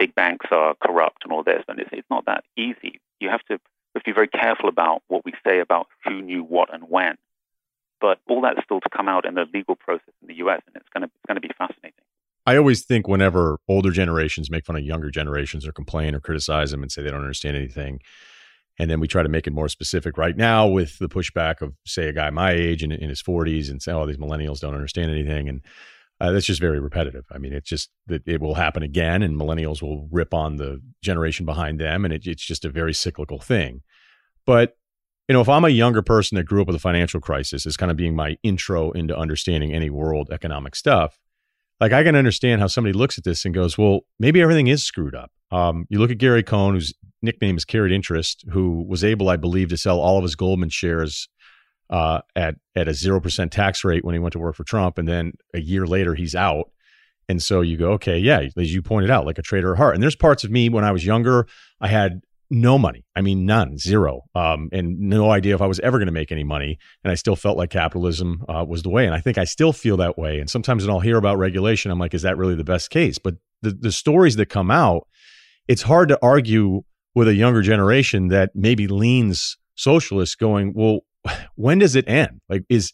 [0.00, 3.00] big banks are corrupt and all this, and it's, it's not that easy.
[3.20, 3.60] You have to,
[3.94, 7.14] have to be very careful about what we say about who knew what and when.
[8.00, 10.74] But all that's still to come out in the legal process in the U.S., and
[10.74, 12.02] it's going to it's going to be fascinating.
[12.46, 16.70] I always think whenever older generations make fun of younger generations or complain or criticize
[16.70, 18.00] them and say they don't understand anything,
[18.78, 21.74] and then we try to make it more specific right now with the pushback of,
[21.86, 24.74] say, a guy my age and in his 40s and say, oh, these millennials don't
[24.74, 25.48] understand anything.
[25.48, 25.62] And
[26.20, 27.24] uh, that's just very repetitive.
[27.32, 30.80] I mean, it's just that it will happen again, and millennials will rip on the
[31.02, 33.82] generation behind them, and it, it's just a very cyclical thing.
[34.46, 34.76] But
[35.28, 37.76] you know, if I'm a younger person that grew up with a financial crisis, as
[37.76, 41.18] kind of being my intro into understanding any world economic stuff,
[41.80, 44.84] like I can understand how somebody looks at this and goes, well, maybe everything is
[44.84, 45.30] screwed up.
[45.50, 49.36] Um, you look at Gary Cohn, whose nickname is Carried Interest, who was able, I
[49.36, 51.28] believe, to sell all of his Goldman shares
[51.90, 54.98] uh, at at a zero percent tax rate when he went to work for Trump,
[54.98, 56.70] and then a year later he's out.
[57.28, 59.94] And so you go, okay, yeah, as you pointed out, like a trader at heart.
[59.94, 61.46] And there's parts of me when I was younger,
[61.80, 63.04] I had no money.
[63.16, 66.30] I mean, none, zero, um, and no idea if I was ever going to make
[66.30, 66.78] any money.
[67.02, 69.06] And I still felt like capitalism uh, was the way.
[69.06, 70.40] And I think I still feel that way.
[70.40, 73.18] And sometimes when I'll hear about regulation, I'm like, is that really the best case?
[73.18, 75.06] But the, the stories that come out,
[75.68, 76.82] it's hard to argue
[77.14, 81.00] with a younger generation that maybe leans socialist going, well,
[81.54, 82.40] when does it end?
[82.48, 82.92] Like, is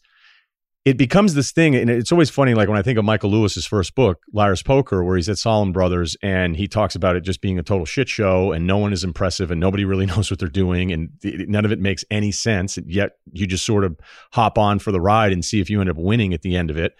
[0.83, 2.55] it becomes this thing, and it's always funny.
[2.55, 5.71] Like when I think of Michael Lewis's first book, Liar's Poker, where he's at Salomon
[5.71, 8.91] Brothers, and he talks about it just being a total shit show, and no one
[8.91, 12.31] is impressive, and nobody really knows what they're doing, and none of it makes any
[12.31, 12.79] sense.
[12.85, 13.99] Yet you just sort of
[14.33, 16.71] hop on for the ride and see if you end up winning at the end
[16.71, 16.93] of it.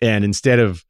[0.00, 0.84] And instead of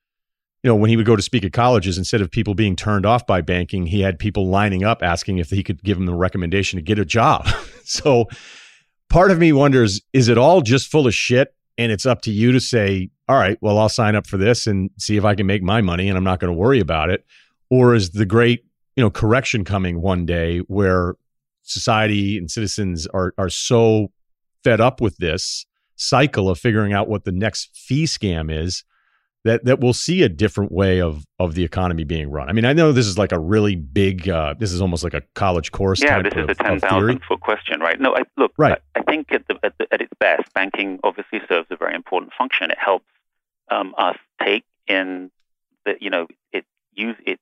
[0.63, 3.05] you know, when he would go to speak at colleges, instead of people being turned
[3.05, 6.15] off by banking, he had people lining up asking if he could give them the
[6.15, 7.49] recommendation to get a job.
[7.85, 8.27] so
[9.11, 12.31] part of me wonders is it all just full of shit and it's up to
[12.31, 15.35] you to say, all right, well, I'll sign up for this and see if I
[15.35, 17.25] can make my money and I'm not going to worry about it.
[17.71, 18.65] Or is the great,
[18.97, 21.15] you know, correction coming one day where
[21.63, 24.13] society and citizens are are so
[24.65, 25.65] fed up with this
[25.97, 28.85] cycle of figuring out what the next fee scam is
[29.45, 32.49] that that we'll see a different way of of the economy being run.
[32.49, 34.29] I mean, I know this is like a really big.
[34.29, 36.03] Uh, this is almost like a college course.
[36.03, 38.01] Yeah, this is a ten thousand foot question, right?
[38.01, 38.79] No, I, look, right.
[38.95, 41.95] I, I think at, the, at, the, at, its best, banking obviously serves a very
[41.95, 42.71] important function.
[42.71, 43.07] It helps
[43.71, 45.31] um, us take in
[45.85, 47.41] the, you know, it use it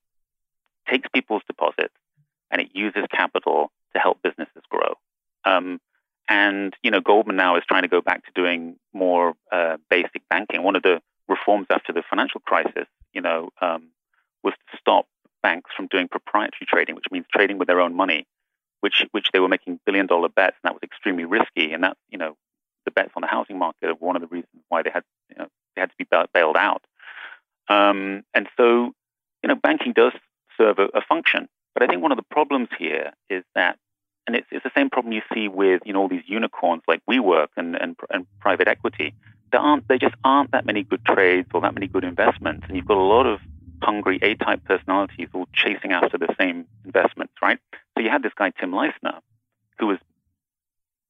[0.89, 1.93] takes people's deposits
[2.49, 4.95] and it uses capital to help businesses grow.
[5.45, 5.79] Um,
[6.27, 10.27] and you know, Goldman now is trying to go back to doing more uh, basic
[10.29, 10.63] banking.
[10.63, 13.89] One of the reforms after the financial crisis, you know, um,
[14.43, 15.07] was to stop
[15.41, 18.27] banks from doing proprietary trading, which means trading with their own money,
[18.81, 21.73] which which they were making billion dollar bets, and that was extremely risky.
[21.73, 22.35] And that you know,
[22.85, 25.37] the bets on the housing market are one of the reasons why they had you
[25.37, 26.83] know, they had to be bailed out.
[27.67, 28.93] Um, and so,
[29.43, 30.13] you know, banking does
[30.57, 33.77] serve a, a, function, but I think one of the problems here is that,
[34.27, 37.01] and it's, it's the same problem you see with you know all these unicorns like
[37.09, 39.13] WeWork and and, and private equity
[39.51, 42.75] there aren't there just aren't that many good trades or that many good investments, and
[42.75, 43.39] you've got a lot of
[43.81, 47.59] hungry A-type personalities all chasing after the same investments, right?
[47.95, 49.19] So you had this guy Tim Leissner,
[49.79, 49.97] who was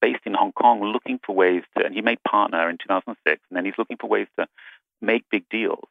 [0.02, 3.58] based in Hong Kong, looking for ways to, and he made partner in 2006, and
[3.58, 4.47] then he's looking for ways to
[5.02, 5.88] make big deals,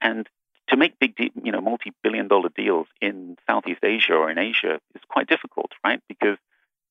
[0.00, 0.28] and
[0.68, 5.02] to make big, de- you know, multi-billion-dollar deals in Southeast Asia or in Asia is
[5.08, 6.00] quite difficult, right?
[6.08, 6.38] Because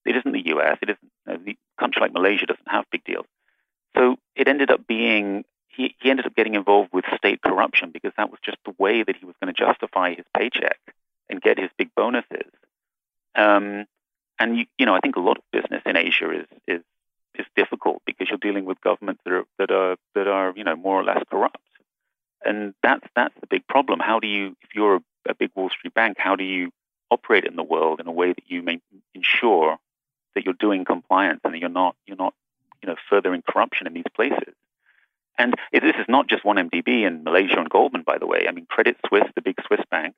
[0.05, 3.03] it isn't the U.S., it isn't you know, the country like Malaysia doesn't have big
[3.03, 3.25] deals.
[3.95, 8.11] So it ended up being he, he ended up getting involved with state corruption because
[8.17, 10.79] that was just the way that he was going to justify his paycheck
[11.29, 12.51] and get his big bonuses.
[13.35, 13.85] Um,
[14.39, 16.81] and you, you know, I think a lot of business in Asia is is
[17.35, 20.75] is difficult because you're dealing with governments that are that are that are you know
[20.75, 21.57] more or less corrupt,
[22.43, 23.99] and that's that's the big problem.
[23.99, 26.71] How do you, if you're a, a big Wall Street bank, how do you
[27.09, 28.65] operate in the world in a way that you
[29.13, 29.77] ensure
[30.35, 32.33] that you're doing compliance and that you're not you're not
[32.83, 34.53] you know, furthering corruption in these places.
[35.37, 38.45] And this is not just 1MDB in Malaysia and Goldman, by the way.
[38.47, 40.15] I mean, Credit Suisse, the big Swiss bank,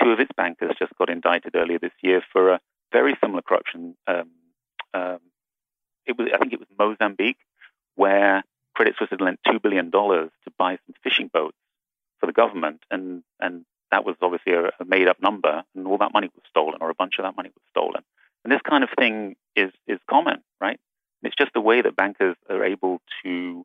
[0.00, 2.60] two of its bankers just got indicted earlier this year for a
[2.92, 3.96] very similar corruption.
[4.06, 4.30] Um,
[4.94, 5.18] um,
[6.06, 7.38] it was, I think it was Mozambique,
[7.96, 8.44] where
[8.74, 11.56] Credit Suisse had lent two billion dollars to buy some fishing boats
[12.20, 16.12] for the government, and and that was obviously a, a made-up number, and all that
[16.12, 18.02] money was stolen, or a bunch of that money was stolen.
[18.44, 20.78] And this kind of thing is is common, right?
[21.22, 23.64] It's just the way that bankers are able to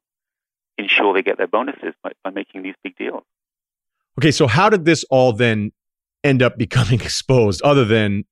[0.77, 3.23] ensure they get their bonuses by, by making these big deals.
[4.19, 5.71] Okay, so how did this all then
[6.23, 8.25] end up becoming exposed other than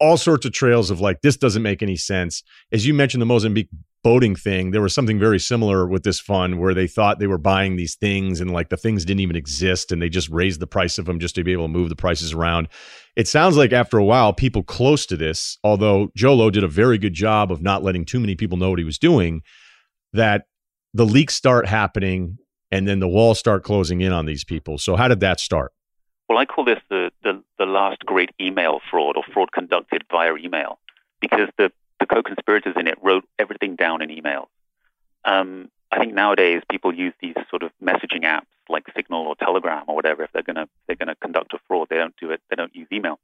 [0.00, 2.42] all sorts of trails of like this doesn't make any sense.
[2.72, 3.68] As you mentioned the mozambique
[4.02, 7.36] boating thing there was something very similar with this fund where they thought they were
[7.36, 10.66] buying these things and like the things didn't even exist and they just raised the
[10.66, 12.66] price of them just to be able to move the prices around.
[13.14, 16.68] It sounds like after a while people close to this although Jho Low did a
[16.68, 19.42] very good job of not letting too many people know what he was doing
[20.14, 20.46] that
[20.94, 22.38] the leaks start happening
[22.70, 24.78] and then the walls start closing in on these people.
[24.78, 25.72] So how did that start?
[26.28, 30.34] Well, I call this the, the, the last great email fraud or fraud conducted via
[30.36, 30.78] email
[31.20, 31.70] because the,
[32.00, 34.46] the co conspirators in it wrote everything down in emails.
[35.26, 39.84] Um, I think nowadays people use these sort of messaging apps like Signal or Telegram
[39.88, 40.22] or whatever.
[40.22, 42.40] If they're going to they're going to conduct a fraud, they don't do it.
[42.48, 43.18] They don't use email.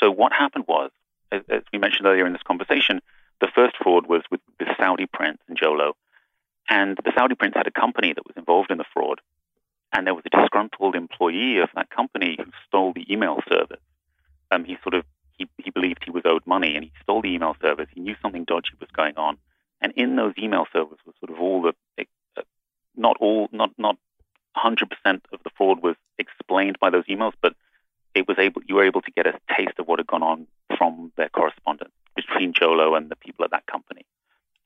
[0.00, 0.92] So what happened was,
[1.32, 3.00] as, as we mentioned earlier in this conversation,
[3.40, 5.96] the first fraud was with the Saudi prince and Jho Low,
[6.68, 9.20] and the Saudi prince had a company that was involved in the fraud,
[9.92, 13.80] and there was a disgruntled employee of that company who stole the email service.
[14.50, 15.04] Um, he sort of
[15.38, 17.88] he, he believed he was owed money, and he stole the email service.
[17.94, 19.38] He knew something dodgy was going on,
[19.80, 22.04] and in those email servers was sort of all the
[22.36, 22.42] uh,
[22.96, 23.96] not all not not
[24.56, 24.82] 100%
[25.32, 27.54] of the fraud was explained by those emails, but
[28.14, 30.46] it was able you were able to get a taste of what had gone on
[30.76, 34.04] from their correspondence between Jho Low and the people at that company,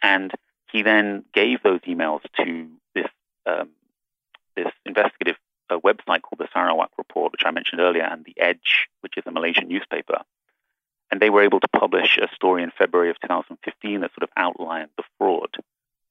[0.03, 0.33] and
[0.73, 3.09] he then gave those emails to this
[3.47, 3.69] um,
[4.57, 5.37] this investigative
[5.71, 9.25] uh, website called the Sarawak Report, which I mentioned earlier, and The Edge, which is
[9.27, 10.19] a Malaysian newspaper.
[11.11, 14.31] And they were able to publish a story in February of 2015 that sort of
[14.37, 15.55] outlined the fraud.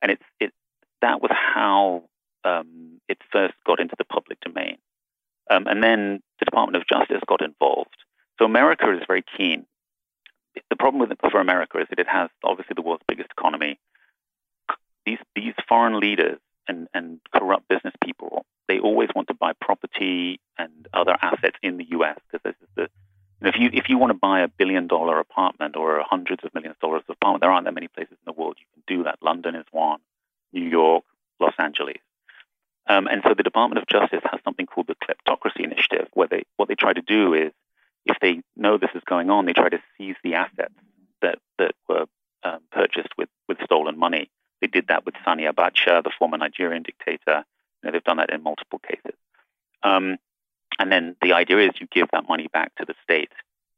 [0.01, 0.53] And it's, it,
[1.01, 2.03] that was how
[2.43, 4.77] um, it first got into the public domain.
[5.49, 7.97] Um, and then the Department of Justice got involved.
[8.39, 9.65] So America is very keen.
[10.69, 13.79] The problem with it for America is that it has obviously the world's biggest economy.
[15.05, 20.39] These, these foreign leaders and, and corrupt business people, they always want to buy property
[20.57, 22.17] and other assets in the U.S.
[22.31, 22.89] because this is the
[23.43, 26.75] if you if you want to buy a billion dollar apartment or hundreds of millions
[26.75, 29.03] of dollars of apartment, there aren't that many places in the world you can do
[29.05, 29.17] that.
[29.21, 29.99] London is one,
[30.53, 31.03] New York,
[31.39, 31.97] Los Angeles,
[32.87, 36.43] um, and so the Department of Justice has something called the Kleptocracy Initiative, where they
[36.57, 37.51] what they try to do is
[38.05, 40.73] if they know this is going on, they try to seize the assets
[41.21, 41.73] that that
[45.25, 47.43] Sani Abacha, the former Nigerian dictator.
[47.81, 49.17] You know, they've done that in multiple cases.
[49.83, 50.17] Um,
[50.79, 53.31] and then the idea is you give that money back to the state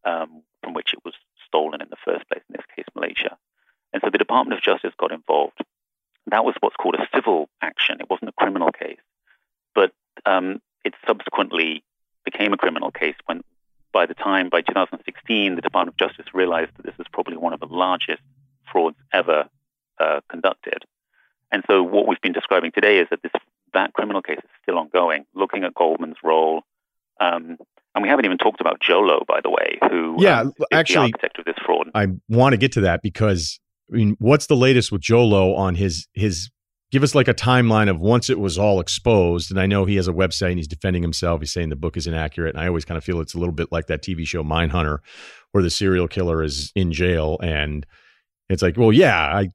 [0.05, 1.13] um, from which it was
[1.47, 3.38] stolen in the first place, in this case, Malaysia.
[3.91, 5.59] And so the Department of Justice got involved.
[6.27, 7.97] That was what's called a civil action.
[7.99, 8.99] It wasn't a criminal case.
[9.75, 9.91] But
[10.25, 11.84] um, it subsequently
[12.25, 13.43] became a criminal case when,
[13.91, 17.53] by the time, by 2016, the Department of Justice realized that this was probably one
[17.53, 18.21] of the largest
[18.71, 19.49] frauds ever
[19.99, 20.83] uh, conducted.
[21.51, 23.31] And so what we've been describing today is that this
[23.73, 26.61] that criminal case is still ongoing, looking at Goldman's role.
[27.19, 27.57] Um,
[27.95, 31.17] and we haven't even talked about Jho by the way, who yeah, um, actually, the
[31.17, 31.89] architect of this fraud.
[31.93, 33.59] I want to get to that because
[33.91, 36.49] I mean, what's the latest with Jho on his his
[36.93, 39.49] give us like a timeline of once it was all exposed.
[39.49, 41.41] And I know he has a website and he's defending himself.
[41.41, 42.53] He's saying the book is inaccurate.
[42.53, 44.99] And I always kind of feel it's a little bit like that TV show Mindhunter,
[45.53, 47.87] where the serial killer is in jail and
[48.47, 49.49] it's like, well, yeah, I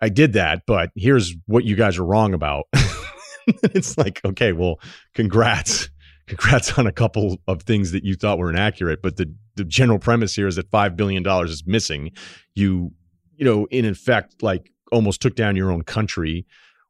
[0.00, 2.66] I did that, but here's what you guys are wrong about.
[3.46, 4.80] it's like, okay, well,
[5.14, 5.90] congrats.
[6.28, 9.98] Congrats on a couple of things that you thought were inaccurate, but the, the general
[9.98, 12.12] premise here is that five billion dollars is missing.
[12.54, 12.92] You,
[13.36, 16.44] you know, in effect, like almost took down your own country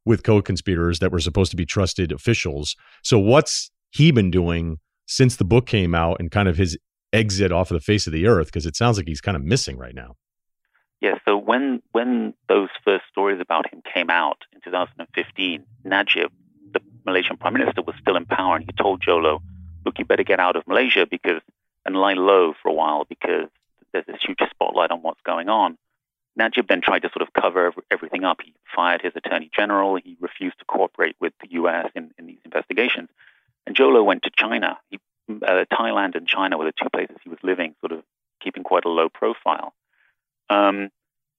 [0.04, 2.74] with co-conspirators that were supposed to be trusted officials.
[3.04, 6.76] So what's he been doing since the book came out and kind of his
[7.12, 8.46] exit off of the face of the earth?
[8.46, 10.16] Because it sounds like he's kind of missing right now.
[11.00, 11.18] Yeah.
[11.26, 16.32] So when when those first stories about him came out in 2015, Najib,
[16.72, 19.40] the Malaysian prime minister, was still in power, and he told Jho Low,
[19.84, 21.40] "Look, you better get out of Malaysia because
[21.86, 23.48] and lie low for a while because
[23.92, 25.78] there's this huge spotlight on what's going on."
[26.36, 28.40] Najib then tried to sort of cover everything up.
[28.44, 29.96] He fired his attorney general.
[29.96, 31.90] He refused to cooperate with the U.S.
[31.96, 33.08] in, in these investigations.
[33.66, 34.78] And Jho Low went to China.
[34.88, 38.02] He, uh, Thailand and China were the two places he was living, sort of
[38.40, 39.74] keeping quite a low profile.
[40.50, 40.90] Um,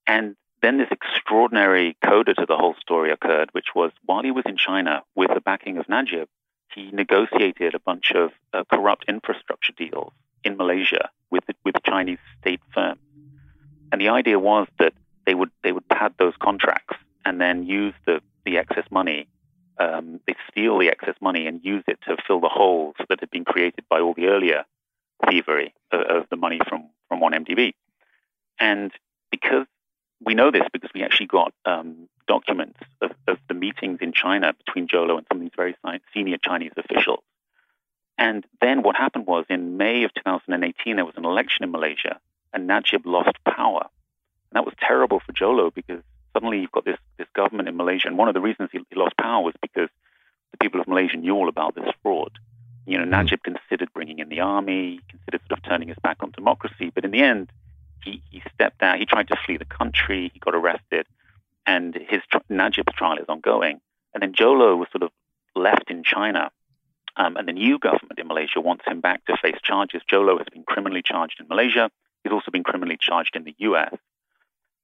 [0.08, 4.44] and then this extraordinary coda to the whole story occurred, which was while he was
[4.46, 6.28] in China with the backing of Najib,
[6.74, 12.62] he negotiated a bunch of uh, corrupt infrastructure deals in Malaysia with with Chinese state
[12.74, 13.02] firms.
[13.92, 14.94] And the idea was that
[15.26, 19.28] they would they would pad those contracts and then use the the excess money.
[19.80, 23.30] Um, they steal the excess money and use it to fill the holes that had
[23.30, 24.66] been created by all the earlier
[25.30, 27.74] thievery of, of the money from from 1MDB.
[28.60, 28.92] And
[29.32, 29.66] because
[30.24, 34.54] we know this because we actually got um, documents of, of, the meetings in China
[34.66, 35.76] between Jho Low and some of these very
[36.14, 37.24] senior Chinese officials.
[38.18, 42.20] And then what happened was in May of 2018, there was an election in Malaysia
[42.54, 43.84] and Najib lost power.
[44.52, 46.02] And that was terrible for Jho Low because
[46.34, 48.08] suddenly you've got this, this government in Malaysia.
[48.08, 49.90] And one of the reasons he, he lost power was because
[50.52, 52.32] the people of Malaysia knew all about this fraud.
[52.86, 53.12] You know, hmm.
[53.12, 56.92] Najib considered bringing in the army, considered sort of turning his back on democracy.
[56.94, 57.52] But in the end,
[58.04, 59.00] he, he stepped out.
[59.00, 60.32] He tried to flee the country.
[60.34, 61.06] He got arrested.
[61.66, 63.80] And his Najib's trial is ongoing.
[64.14, 65.12] And then Jho Low was sort of
[65.56, 66.52] left in China.
[67.16, 70.02] Um, and the new government in Malaysia wants him back to face charges.
[70.12, 71.92] Jho Low has been criminally charged in Malaysia.
[72.24, 73.94] He's also been criminally charged in the US.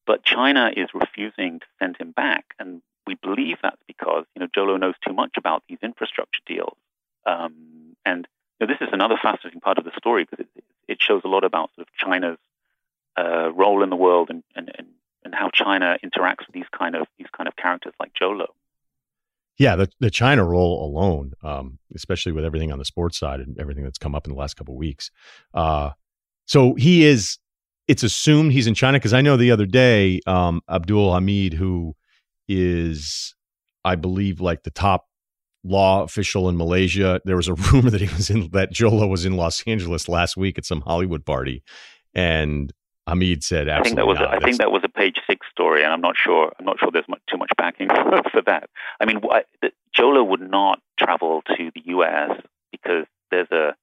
[0.06, 2.46] But China is refusing to send him back.
[2.60, 6.42] And we believe that's because, you know, Jho Low knows too much about these infrastructure
[6.46, 6.78] deals.
[7.26, 8.28] Um, and
[8.60, 11.28] you know, this is another fascinating part of the story because it, it shows a
[11.28, 12.38] lot about sort of China's
[13.18, 14.88] uh, role in the world and, and, and,
[15.34, 18.54] how China interacts with these kind of these kind of characters like Jho Low.
[19.58, 23.60] Yeah, the, the China role alone, um, especially with everything on the sports side and
[23.60, 25.12] everything that's come up in the last couple of weeks,
[25.54, 25.90] uh,
[26.46, 27.38] so he is.
[27.88, 31.96] It's assumed he's in China because I know the other day um, Abdul Hamid, who
[32.48, 33.36] is,
[33.84, 35.06] I believe, like the top
[35.64, 37.22] law official in Malaysia.
[37.26, 40.08] There was a rumor that he was in that Jho Low was in Los Angeles
[40.08, 41.64] last week at some Hollywood party,
[42.14, 42.72] and
[43.08, 44.34] Hamid said, "Absolutely." "I think that was not.
[44.34, 46.52] A, I think that was a page six story, and I'm not sure.
[46.58, 47.88] I'm not sure there's much, too much backing
[48.32, 48.70] for that.
[49.00, 49.22] I mean,
[49.98, 52.32] Jho would not travel to the U.S.
[52.72, 53.76] because there's a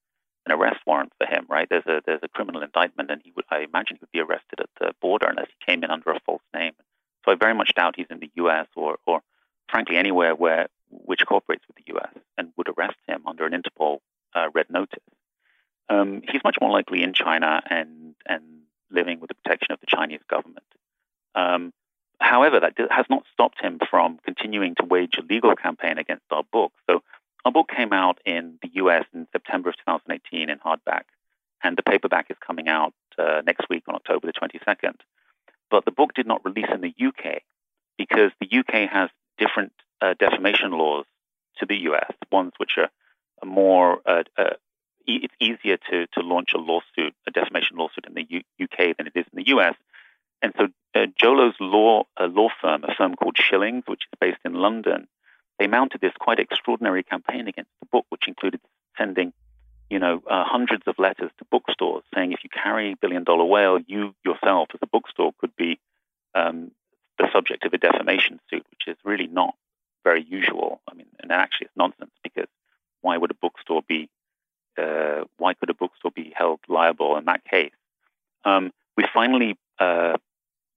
[0.47, 1.69] an arrest warrant for him, right?
[1.69, 4.61] There's a there's a criminal indictment, and he would I imagine he would be arrested
[4.61, 6.73] at the border unless he came in under a false name.
[7.25, 8.67] So I very much doubt he's in the U.S.
[8.75, 9.21] or or
[9.71, 12.13] frankly anywhere where which cooperates with the U.S.
[12.37, 13.99] and would arrest him under an Interpol
[14.35, 15.03] uh, red notice.
[15.89, 18.43] Um, he's much more likely in China and and
[18.93, 20.67] living with the protection of the Chinese government.
[21.35, 21.73] Um,
[22.21, 26.45] however, that has not stopped him from continuing to wage a legal campaign against our
[26.53, 26.73] book.
[26.89, 27.03] So
[27.45, 31.05] our book came out in the US in September of 2018 in hardback,
[31.63, 34.97] and the paperback is coming out uh, next week on October the 22nd.
[35.71, 37.43] But the book did not release in the UK
[37.97, 41.07] because the UK has different uh, defamation laws
[41.59, 42.91] to the US, ones which are,
[43.45, 44.51] more, uh, uh,
[45.07, 49.07] it's easier to, to launch a lawsuit, a defamation lawsuit in the U- UK than
[49.07, 49.75] it is in the US.
[50.43, 54.19] and so uh, Jho Low's law a law firm, a firm called Schillings, which is
[54.21, 55.09] based in London,
[55.59, 58.61] they mounted this quite extraordinary campaign against the book, which included
[58.99, 59.33] sending,
[59.91, 63.79] you know, uh, hundreds of letters to bookstores saying if you carry Billion Dollar Whale,
[63.87, 65.79] you yourself as a bookstore could be
[66.35, 66.73] um,
[67.19, 69.55] the subject of a defamation suit, which is really not
[70.05, 70.81] very usual.
[70.91, 72.49] I mean, and actually it's nonsense because
[73.01, 74.09] why would a bookstore be
[74.83, 77.73] uh, why could a bookstore be held liable in that case?
[78.45, 80.17] Um, we finally uh,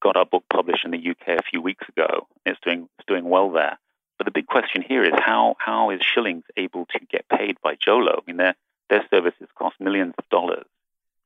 [0.01, 2.27] got our book published in the UK a few weeks ago.
[2.45, 3.77] It's doing it's doing well there.
[4.17, 7.75] But the big question here is how how is Schillings able to get paid by
[7.75, 8.21] Jho Low?
[8.21, 8.55] I mean, their
[8.89, 10.65] their services cost millions of dollars.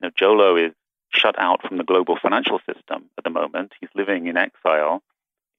[0.01, 0.71] You know, Jho Low is
[1.11, 3.73] shut out from the global financial system at the moment.
[3.79, 5.01] He's living in exile.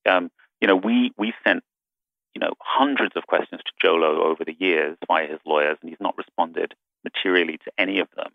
[0.06, 1.62] Um, you know, we we sent
[2.34, 5.90] you know hundreds of questions to Jho Low over the years via his lawyers, and
[5.90, 6.74] he's not responded
[7.04, 8.32] materially to any of them.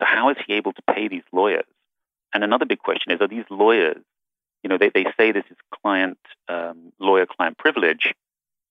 [0.00, 1.66] So how is he able to pay these lawyers?
[2.32, 4.02] And another big question is: Are these lawyers?
[4.62, 6.18] You know, they, they say this is client
[6.48, 8.12] um, lawyer client privilege,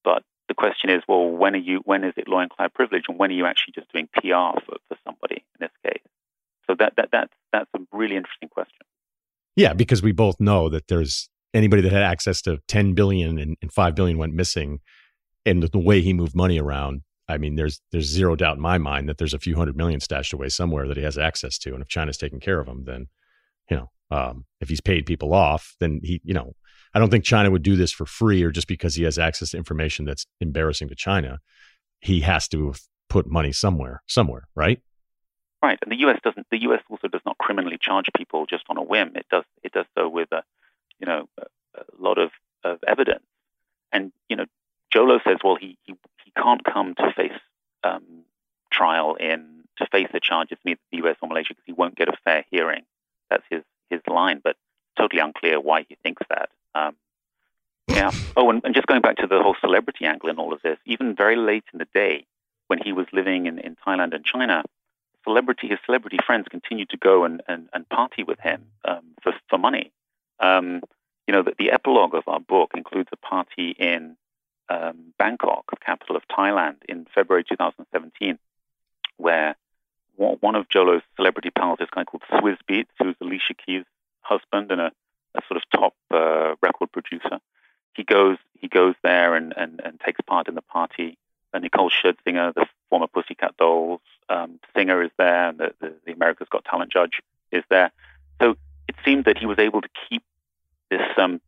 [0.03, 1.81] but the question is, well, when are you?
[1.85, 4.77] When is it lawyer client privilege, and when are you actually just doing PR for,
[4.87, 6.03] for somebody in this case?
[6.67, 8.85] So that that that's that's a really interesting question.
[9.55, 13.57] Yeah, because we both know that there's anybody that had access to 10 billion and,
[13.61, 14.79] and 5 billion went missing
[15.45, 18.77] and the way he moved money around I mean, there's there's zero doubt in my
[18.77, 21.73] mind that there's a few hundred million stashed away somewhere that he has access to,
[21.73, 23.07] and if China's taking care of him, then
[23.69, 26.53] you know, um, if he's paid people off, then he, you know,
[26.93, 29.51] I don't think China would do this for free or just because he has access
[29.51, 31.39] to information that's embarrassing to China.
[31.99, 32.73] He has to
[33.09, 34.81] put money somewhere, somewhere, right?
[35.61, 36.19] Right, and the U.S.
[36.23, 36.47] doesn't.
[36.51, 36.81] The U.S.
[36.89, 39.13] also does not criminally charge people just on a whim.
[39.15, 39.43] It does.
[39.63, 40.43] It does so with a,
[40.99, 41.45] you know, a,
[41.79, 42.29] a lot of,
[42.63, 43.23] of evidence.
[43.91, 44.45] And you know,
[44.95, 45.95] Jho Low says, well, he he
[46.35, 47.39] can't come to face
[47.83, 48.23] um,
[48.71, 51.15] trial in to face the charges in the U.S.
[51.21, 52.83] or Malaysia because he won't get a fair hearing.
[53.29, 54.55] That's his his line, but
[54.97, 56.49] totally unclear why he thinks that.
[56.75, 56.95] Um,
[57.87, 58.11] yeah.
[58.35, 60.77] Oh, and, and, just going back to the whole celebrity angle in all of this,
[60.85, 62.27] even very late in the day
[62.67, 64.63] when he was living in, in Thailand and China,
[65.23, 69.33] celebrity his celebrity friends continued to go and, and, and party with him um, for
[69.49, 69.91] for money.
[70.39, 70.81] Um,
[71.27, 74.15] you know, the, the epilogue of our book includes a party in
[74.69, 78.37] um, Bangkok, capital of Thailand, in February 2017,
[79.17, 79.55] where
[80.17, 83.85] one of Jho Low's celebrity pals is a guy called Swizz Beatz, who's Alicia Keys'
[84.21, 84.91] husband and a,
[85.35, 87.39] a sort of top uh, record producer.
[87.93, 91.17] He goes he goes there and, and, and takes part in the party.
[91.53, 96.11] And Nicole Scherzinger, the former Pussycat Dolls um, singer, is there, and the, the, the
[96.11, 97.91] America's Got Talent judge is there.
[98.41, 98.57] So
[98.87, 100.23] it seemed that he was able to keep
[100.89, 101.41] this um,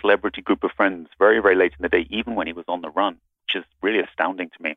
[0.00, 2.80] celebrity group of friends very, very late in the day, even when he was on
[2.80, 3.14] the run,
[3.46, 4.76] which is really astounding to me.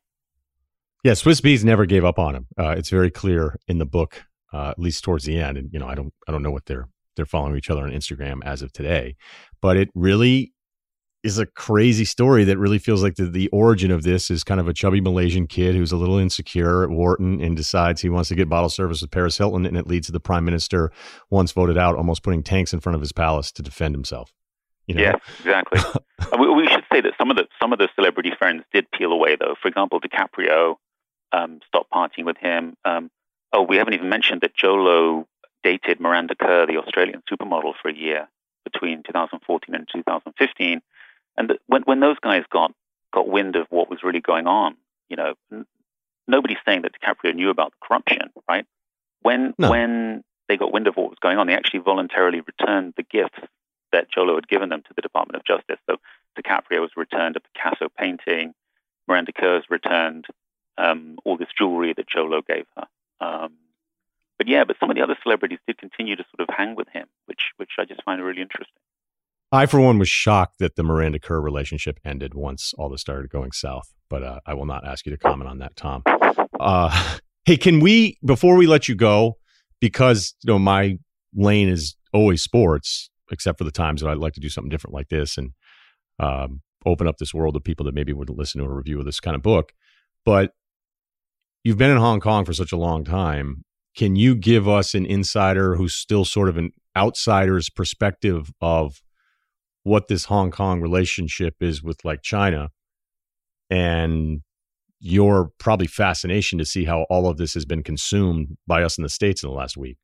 [1.04, 2.48] Yeah, Swizz Beatz never gave up on him.
[2.58, 4.24] Uh, it's very clear in the book,
[4.54, 5.58] uh, at least towards the end.
[5.58, 7.92] And you know, I don't, I don't know what they're they're following each other on
[7.92, 9.16] Instagram as of today,
[9.62, 10.54] but it really
[11.24, 14.60] is a crazy story that really feels like the, the origin of this is kind
[14.60, 18.30] of a chubby Malaysian kid who's a little insecure at Wharton and decides he wants
[18.30, 20.92] to get bottle service with Paris Hilton, and it leads to the prime minister
[21.30, 24.34] once voted out almost putting tanks in front of his palace to defend himself.
[24.88, 25.02] You know?
[25.02, 25.82] Yes, exactly.
[26.40, 29.14] we, we, should say that some of the some of the celebrity friends did peel
[29.14, 29.56] away, though.
[29.62, 30.76] For example, DiCaprio
[31.32, 32.76] um, stopped partying with him.
[32.84, 33.10] Um,
[33.54, 35.28] oh, we haven't even mentioned that Jho Low
[35.64, 38.28] dated Miranda Kerr, the Australian supermodel, for a year
[38.66, 40.82] between 2014 and 2015.
[41.38, 42.74] And when when those guys got
[43.12, 44.76] got wind of what was really going on,
[45.10, 45.66] you know, n-
[46.28, 48.66] nobody's saying that DiCaprio knew about the corruption, right?
[49.22, 49.70] When no.
[49.70, 53.40] when they got wind of what was going on, they actually voluntarily returned the gifts
[53.92, 55.80] that Jho Low had given them to the Department of Justice.
[55.90, 55.98] So
[56.38, 58.54] DiCaprio was returned a Picasso painting.
[59.08, 60.26] Miranda Kerr's returned
[60.78, 62.88] um, all this jewelry that Jho Low gave her.
[63.22, 63.54] Um,
[64.38, 66.90] but yeah, but some of the other celebrities did continue to sort of hang with
[66.90, 68.82] him, which which I just find really interesting.
[69.54, 73.30] I, for one, was shocked that the Miranda Kerr relationship ended once all this started
[73.30, 73.94] going south.
[74.10, 76.02] But uh, I will not ask you to comment on that, Tom.
[76.60, 79.38] Uh, hey, can we before we let you go,
[79.80, 80.98] because you know my
[81.36, 84.96] lane is always sports except for the times that I'd like to do something different
[84.96, 85.52] like this and
[86.20, 89.06] um, open up this world of people that maybe wouldn't listen to a review of
[89.06, 89.72] this kind of book.
[90.26, 90.54] But
[91.64, 93.66] you've been in Hong Kong for such a long time.
[93.96, 99.04] Can you give us an insider who's still sort of an outsider's perspective of
[99.84, 102.70] what this Hong Kong relationship is with like China
[103.70, 104.42] and
[105.00, 109.04] your probably fascination to see how all of this has been consumed by us in
[109.04, 109.98] the States in the last week?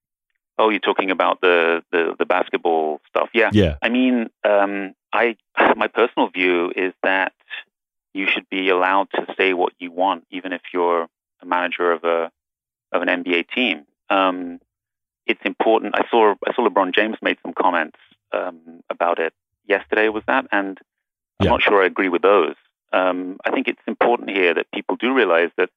[0.57, 3.30] Oh, you're talking about the, the, the basketball stuff.
[3.34, 3.49] Yeah.
[3.53, 3.75] Yeah.
[3.82, 5.38] I mean, um, I
[5.77, 7.32] my personal view is that
[8.13, 11.07] you should be allowed to say what you want, even if you're
[11.41, 12.32] a manager of a
[12.91, 13.86] of an NBA team.
[14.09, 14.59] Um,
[15.25, 15.95] it's important.
[15.95, 17.97] I saw I saw LeBron James made some comments
[18.34, 19.34] um, about it
[19.70, 20.09] yesterday.
[20.09, 20.45] Was that?
[20.51, 20.78] And
[21.39, 21.51] I'm yeah.
[21.51, 22.55] not sure I agree with those.
[22.91, 25.70] Um, I think it's important here that people do realize that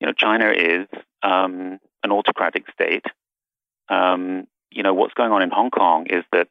[0.00, 0.86] you know China is
[1.22, 3.06] um, an autocratic state.
[3.88, 6.48] Um, you know what's going on in Hong Kong is that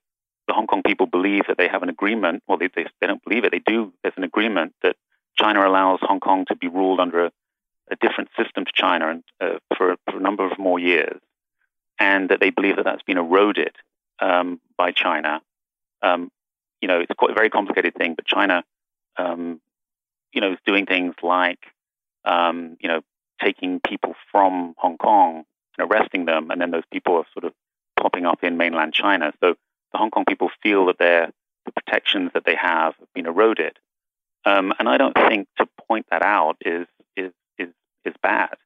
[0.47, 2.43] the Hong Kong people believe that they have an agreement.
[2.47, 3.51] Well, they, they, they don't believe it.
[3.51, 3.93] They do.
[4.03, 4.95] There's an agreement that
[5.37, 7.31] China allows Hong Kong to be ruled under a,
[7.91, 11.19] a different system to China and, uh, for, for, a number of more years,
[11.99, 13.75] and that they believe that that's been eroded
[14.19, 15.41] um, by China.
[16.01, 16.31] Um,
[16.85, 18.63] you know, it's quite a very complicated thing, but China,
[19.17, 19.59] um,
[20.31, 21.57] you know, is doing things like,
[22.25, 23.01] um, you know,
[23.41, 25.45] taking people from Hong Kong
[25.79, 27.53] and arresting them, and then those people are sort of
[27.99, 29.33] popping up in mainland China.
[29.41, 29.55] So
[29.93, 31.31] the Hong Kong people feel that their
[31.65, 33.79] the protections that they have have been eroded.
[34.45, 36.85] Um, and I don't think to point that out is
[37.17, 37.69] is is
[38.05, 38.57] is bad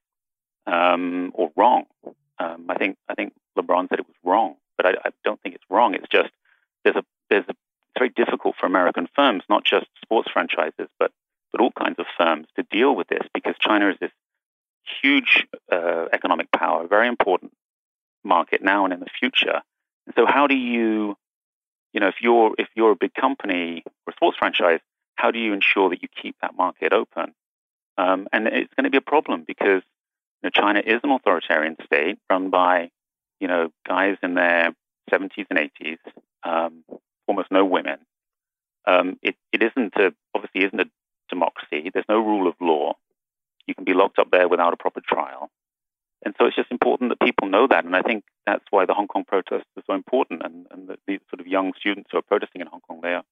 [0.66, 1.84] um, or wrong.
[2.38, 5.54] Um, I think I think LeBron said it was wrong, but I, I, don't think
[5.54, 5.94] it's wrong.
[5.94, 6.28] It's just
[6.84, 7.54] there's a there's a
[7.90, 11.10] it's very difficult for American firms, not just sports franchises, but
[11.52, 14.12] but all kinds of firms to deal with this because China is this
[15.02, 17.52] huge uh, economic power, very important
[18.24, 19.62] market now and in the future.
[20.06, 21.16] And so, how do you,
[21.92, 24.80] you know, if you're if you're a big company or a sports franchise,
[25.16, 27.34] how do you ensure that you keep that market open?
[27.98, 29.82] Um, and it's going to be a problem because
[30.42, 32.90] you know, China is an authoritarian state run by,
[33.40, 34.74] you know, guys in their
[35.10, 35.98] 70s and 80s,
[36.44, 36.84] um,
[37.30, 37.98] almost no women.
[38.86, 40.90] Um, it, it isn't a, obviously isn't a
[41.28, 41.90] democracy.
[41.92, 42.94] There's no rule of law.
[43.66, 45.48] You can be locked up there without a proper trial.
[46.24, 47.84] And so it's just important that people know that.
[47.84, 50.42] And I think that's why the Hong Kong protests are so important.
[50.44, 53.14] And, and the, the sort of young students who are protesting in Hong Kong, they
[53.14, 53.22] are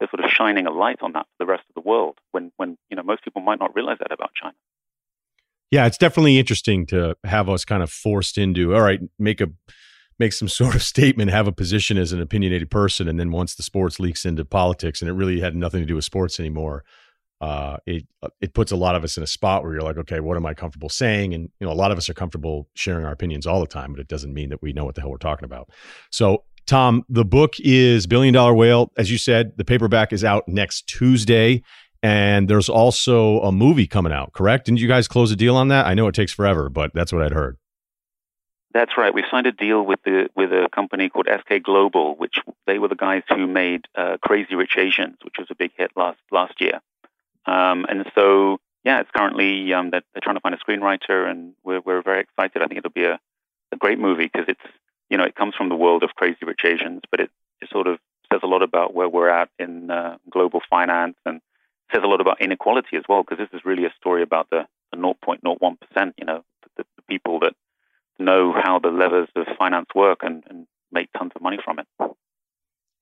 [0.00, 2.50] they're sort of shining a light on that for the rest of the world when,
[2.56, 4.56] when you know most people might not realize that about China.
[5.70, 9.48] Yeah, it's definitely interesting to have us kind of forced into all right, make a
[10.18, 13.54] make some sort of statement, have a position as an opinionated person, and then once
[13.54, 16.84] the sports leaks into politics, and it really had nothing to do with sports anymore,
[17.40, 18.06] uh, it
[18.40, 20.46] it puts a lot of us in a spot where you're like, okay, what am
[20.46, 21.34] I comfortable saying?
[21.34, 23.92] And you know, a lot of us are comfortable sharing our opinions all the time,
[23.92, 25.68] but it doesn't mean that we know what the hell we're talking about.
[26.10, 28.92] So, Tom, the book is Billion Dollar Whale.
[28.96, 31.62] As you said, the paperback is out next Tuesday,
[32.02, 34.32] and there's also a movie coming out.
[34.32, 34.66] Correct?
[34.66, 35.86] Didn't you guys close a deal on that?
[35.86, 37.58] I know it takes forever, but that's what I'd heard.
[38.74, 39.14] That's right.
[39.14, 42.88] We've signed a deal with the with a company called SK Global, which they were
[42.88, 46.60] the guys who made uh, Crazy Rich Asians, which was a big hit last last
[46.60, 46.80] year.
[47.46, 51.54] Um, and so, yeah, it's currently um, they're, they're, trying to find a screenwriter, and
[51.62, 52.62] we're we're very excited.
[52.62, 53.20] I think it'll be a,
[53.70, 54.74] a great movie because it's
[55.08, 57.30] you know it comes from the world of Crazy Rich Asians, but it,
[57.62, 57.98] it sort of
[58.32, 61.40] says a lot about where we're at in uh, global finance and
[61.92, 64.66] says a lot about inequality as well because this is really a story about the,
[64.90, 66.14] the 0.01 percent.
[66.18, 66.44] You know,
[66.76, 67.54] the, the, people that
[68.18, 71.86] know how the levers of finance work and, and make tons of money from it.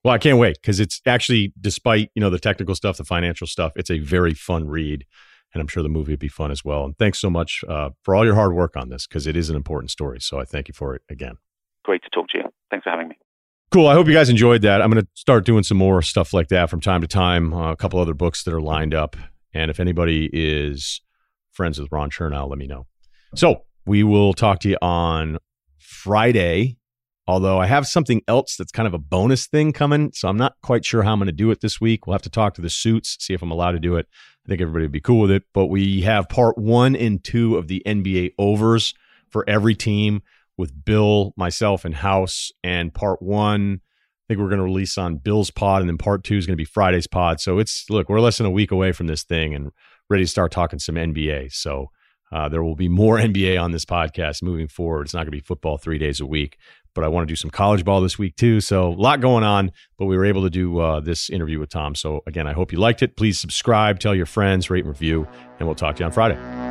[0.05, 3.47] Well, I can't wait because it's actually, despite you know the technical stuff, the financial
[3.47, 5.07] stuff, it's a very fun read,
[5.55, 6.85] and I'm sure the movie would be fun as well.
[6.85, 9.49] And thanks so much uh, for all your hard work on this because it is
[9.49, 10.21] an important story.
[10.21, 11.37] So I thank you for it again.
[11.85, 12.45] Great to talk to you.
[12.71, 13.17] Thanks for having me.
[13.71, 13.87] Cool.
[13.87, 14.83] I hope you guys enjoyed that.
[14.83, 17.55] I'm going to start doing some more stuff like that from time to time.
[17.55, 19.17] Uh, a couple other books that are lined up,
[19.55, 21.01] and if anybody is
[21.53, 22.87] friends with Ron Chernow, let me know.
[23.35, 25.39] So we will talk to you on
[25.79, 26.79] Friday
[27.29, 30.11] Although I have something else that's kind of a bonus thing coming.
[30.13, 32.07] So I'm not quite sure how I'm going to do it this week.
[32.07, 34.07] We'll have to talk to the suits, see if I'm allowed to do it.
[34.45, 35.45] I think everybody would be cool with it.
[35.55, 38.93] But we have part one and two of the NBA overs
[39.31, 40.23] for every team
[40.57, 42.51] with Bill, myself, and House.
[42.65, 45.81] And part one, I think we're going to release on Bill's pod.
[45.81, 47.41] And then part two is going to be Friday's pod.
[47.41, 49.71] So it's, look, we're less than a week away from this thing and
[50.11, 51.53] ready to start talking some NBA.
[51.53, 51.91] So
[52.33, 55.03] uh, there will be more NBA on this podcast moving forward.
[55.03, 56.59] It's not going to be football three days a week,
[56.95, 58.61] but I want to do some college ball this week too.
[58.61, 61.71] So a lot going on, but we were able to do uh, this interview with
[61.71, 61.95] Tom.
[61.95, 63.17] So again, I hope you liked it.
[63.17, 65.27] Please subscribe, tell your friends, rate and review,
[65.59, 66.62] and we'll talk to you on Friday.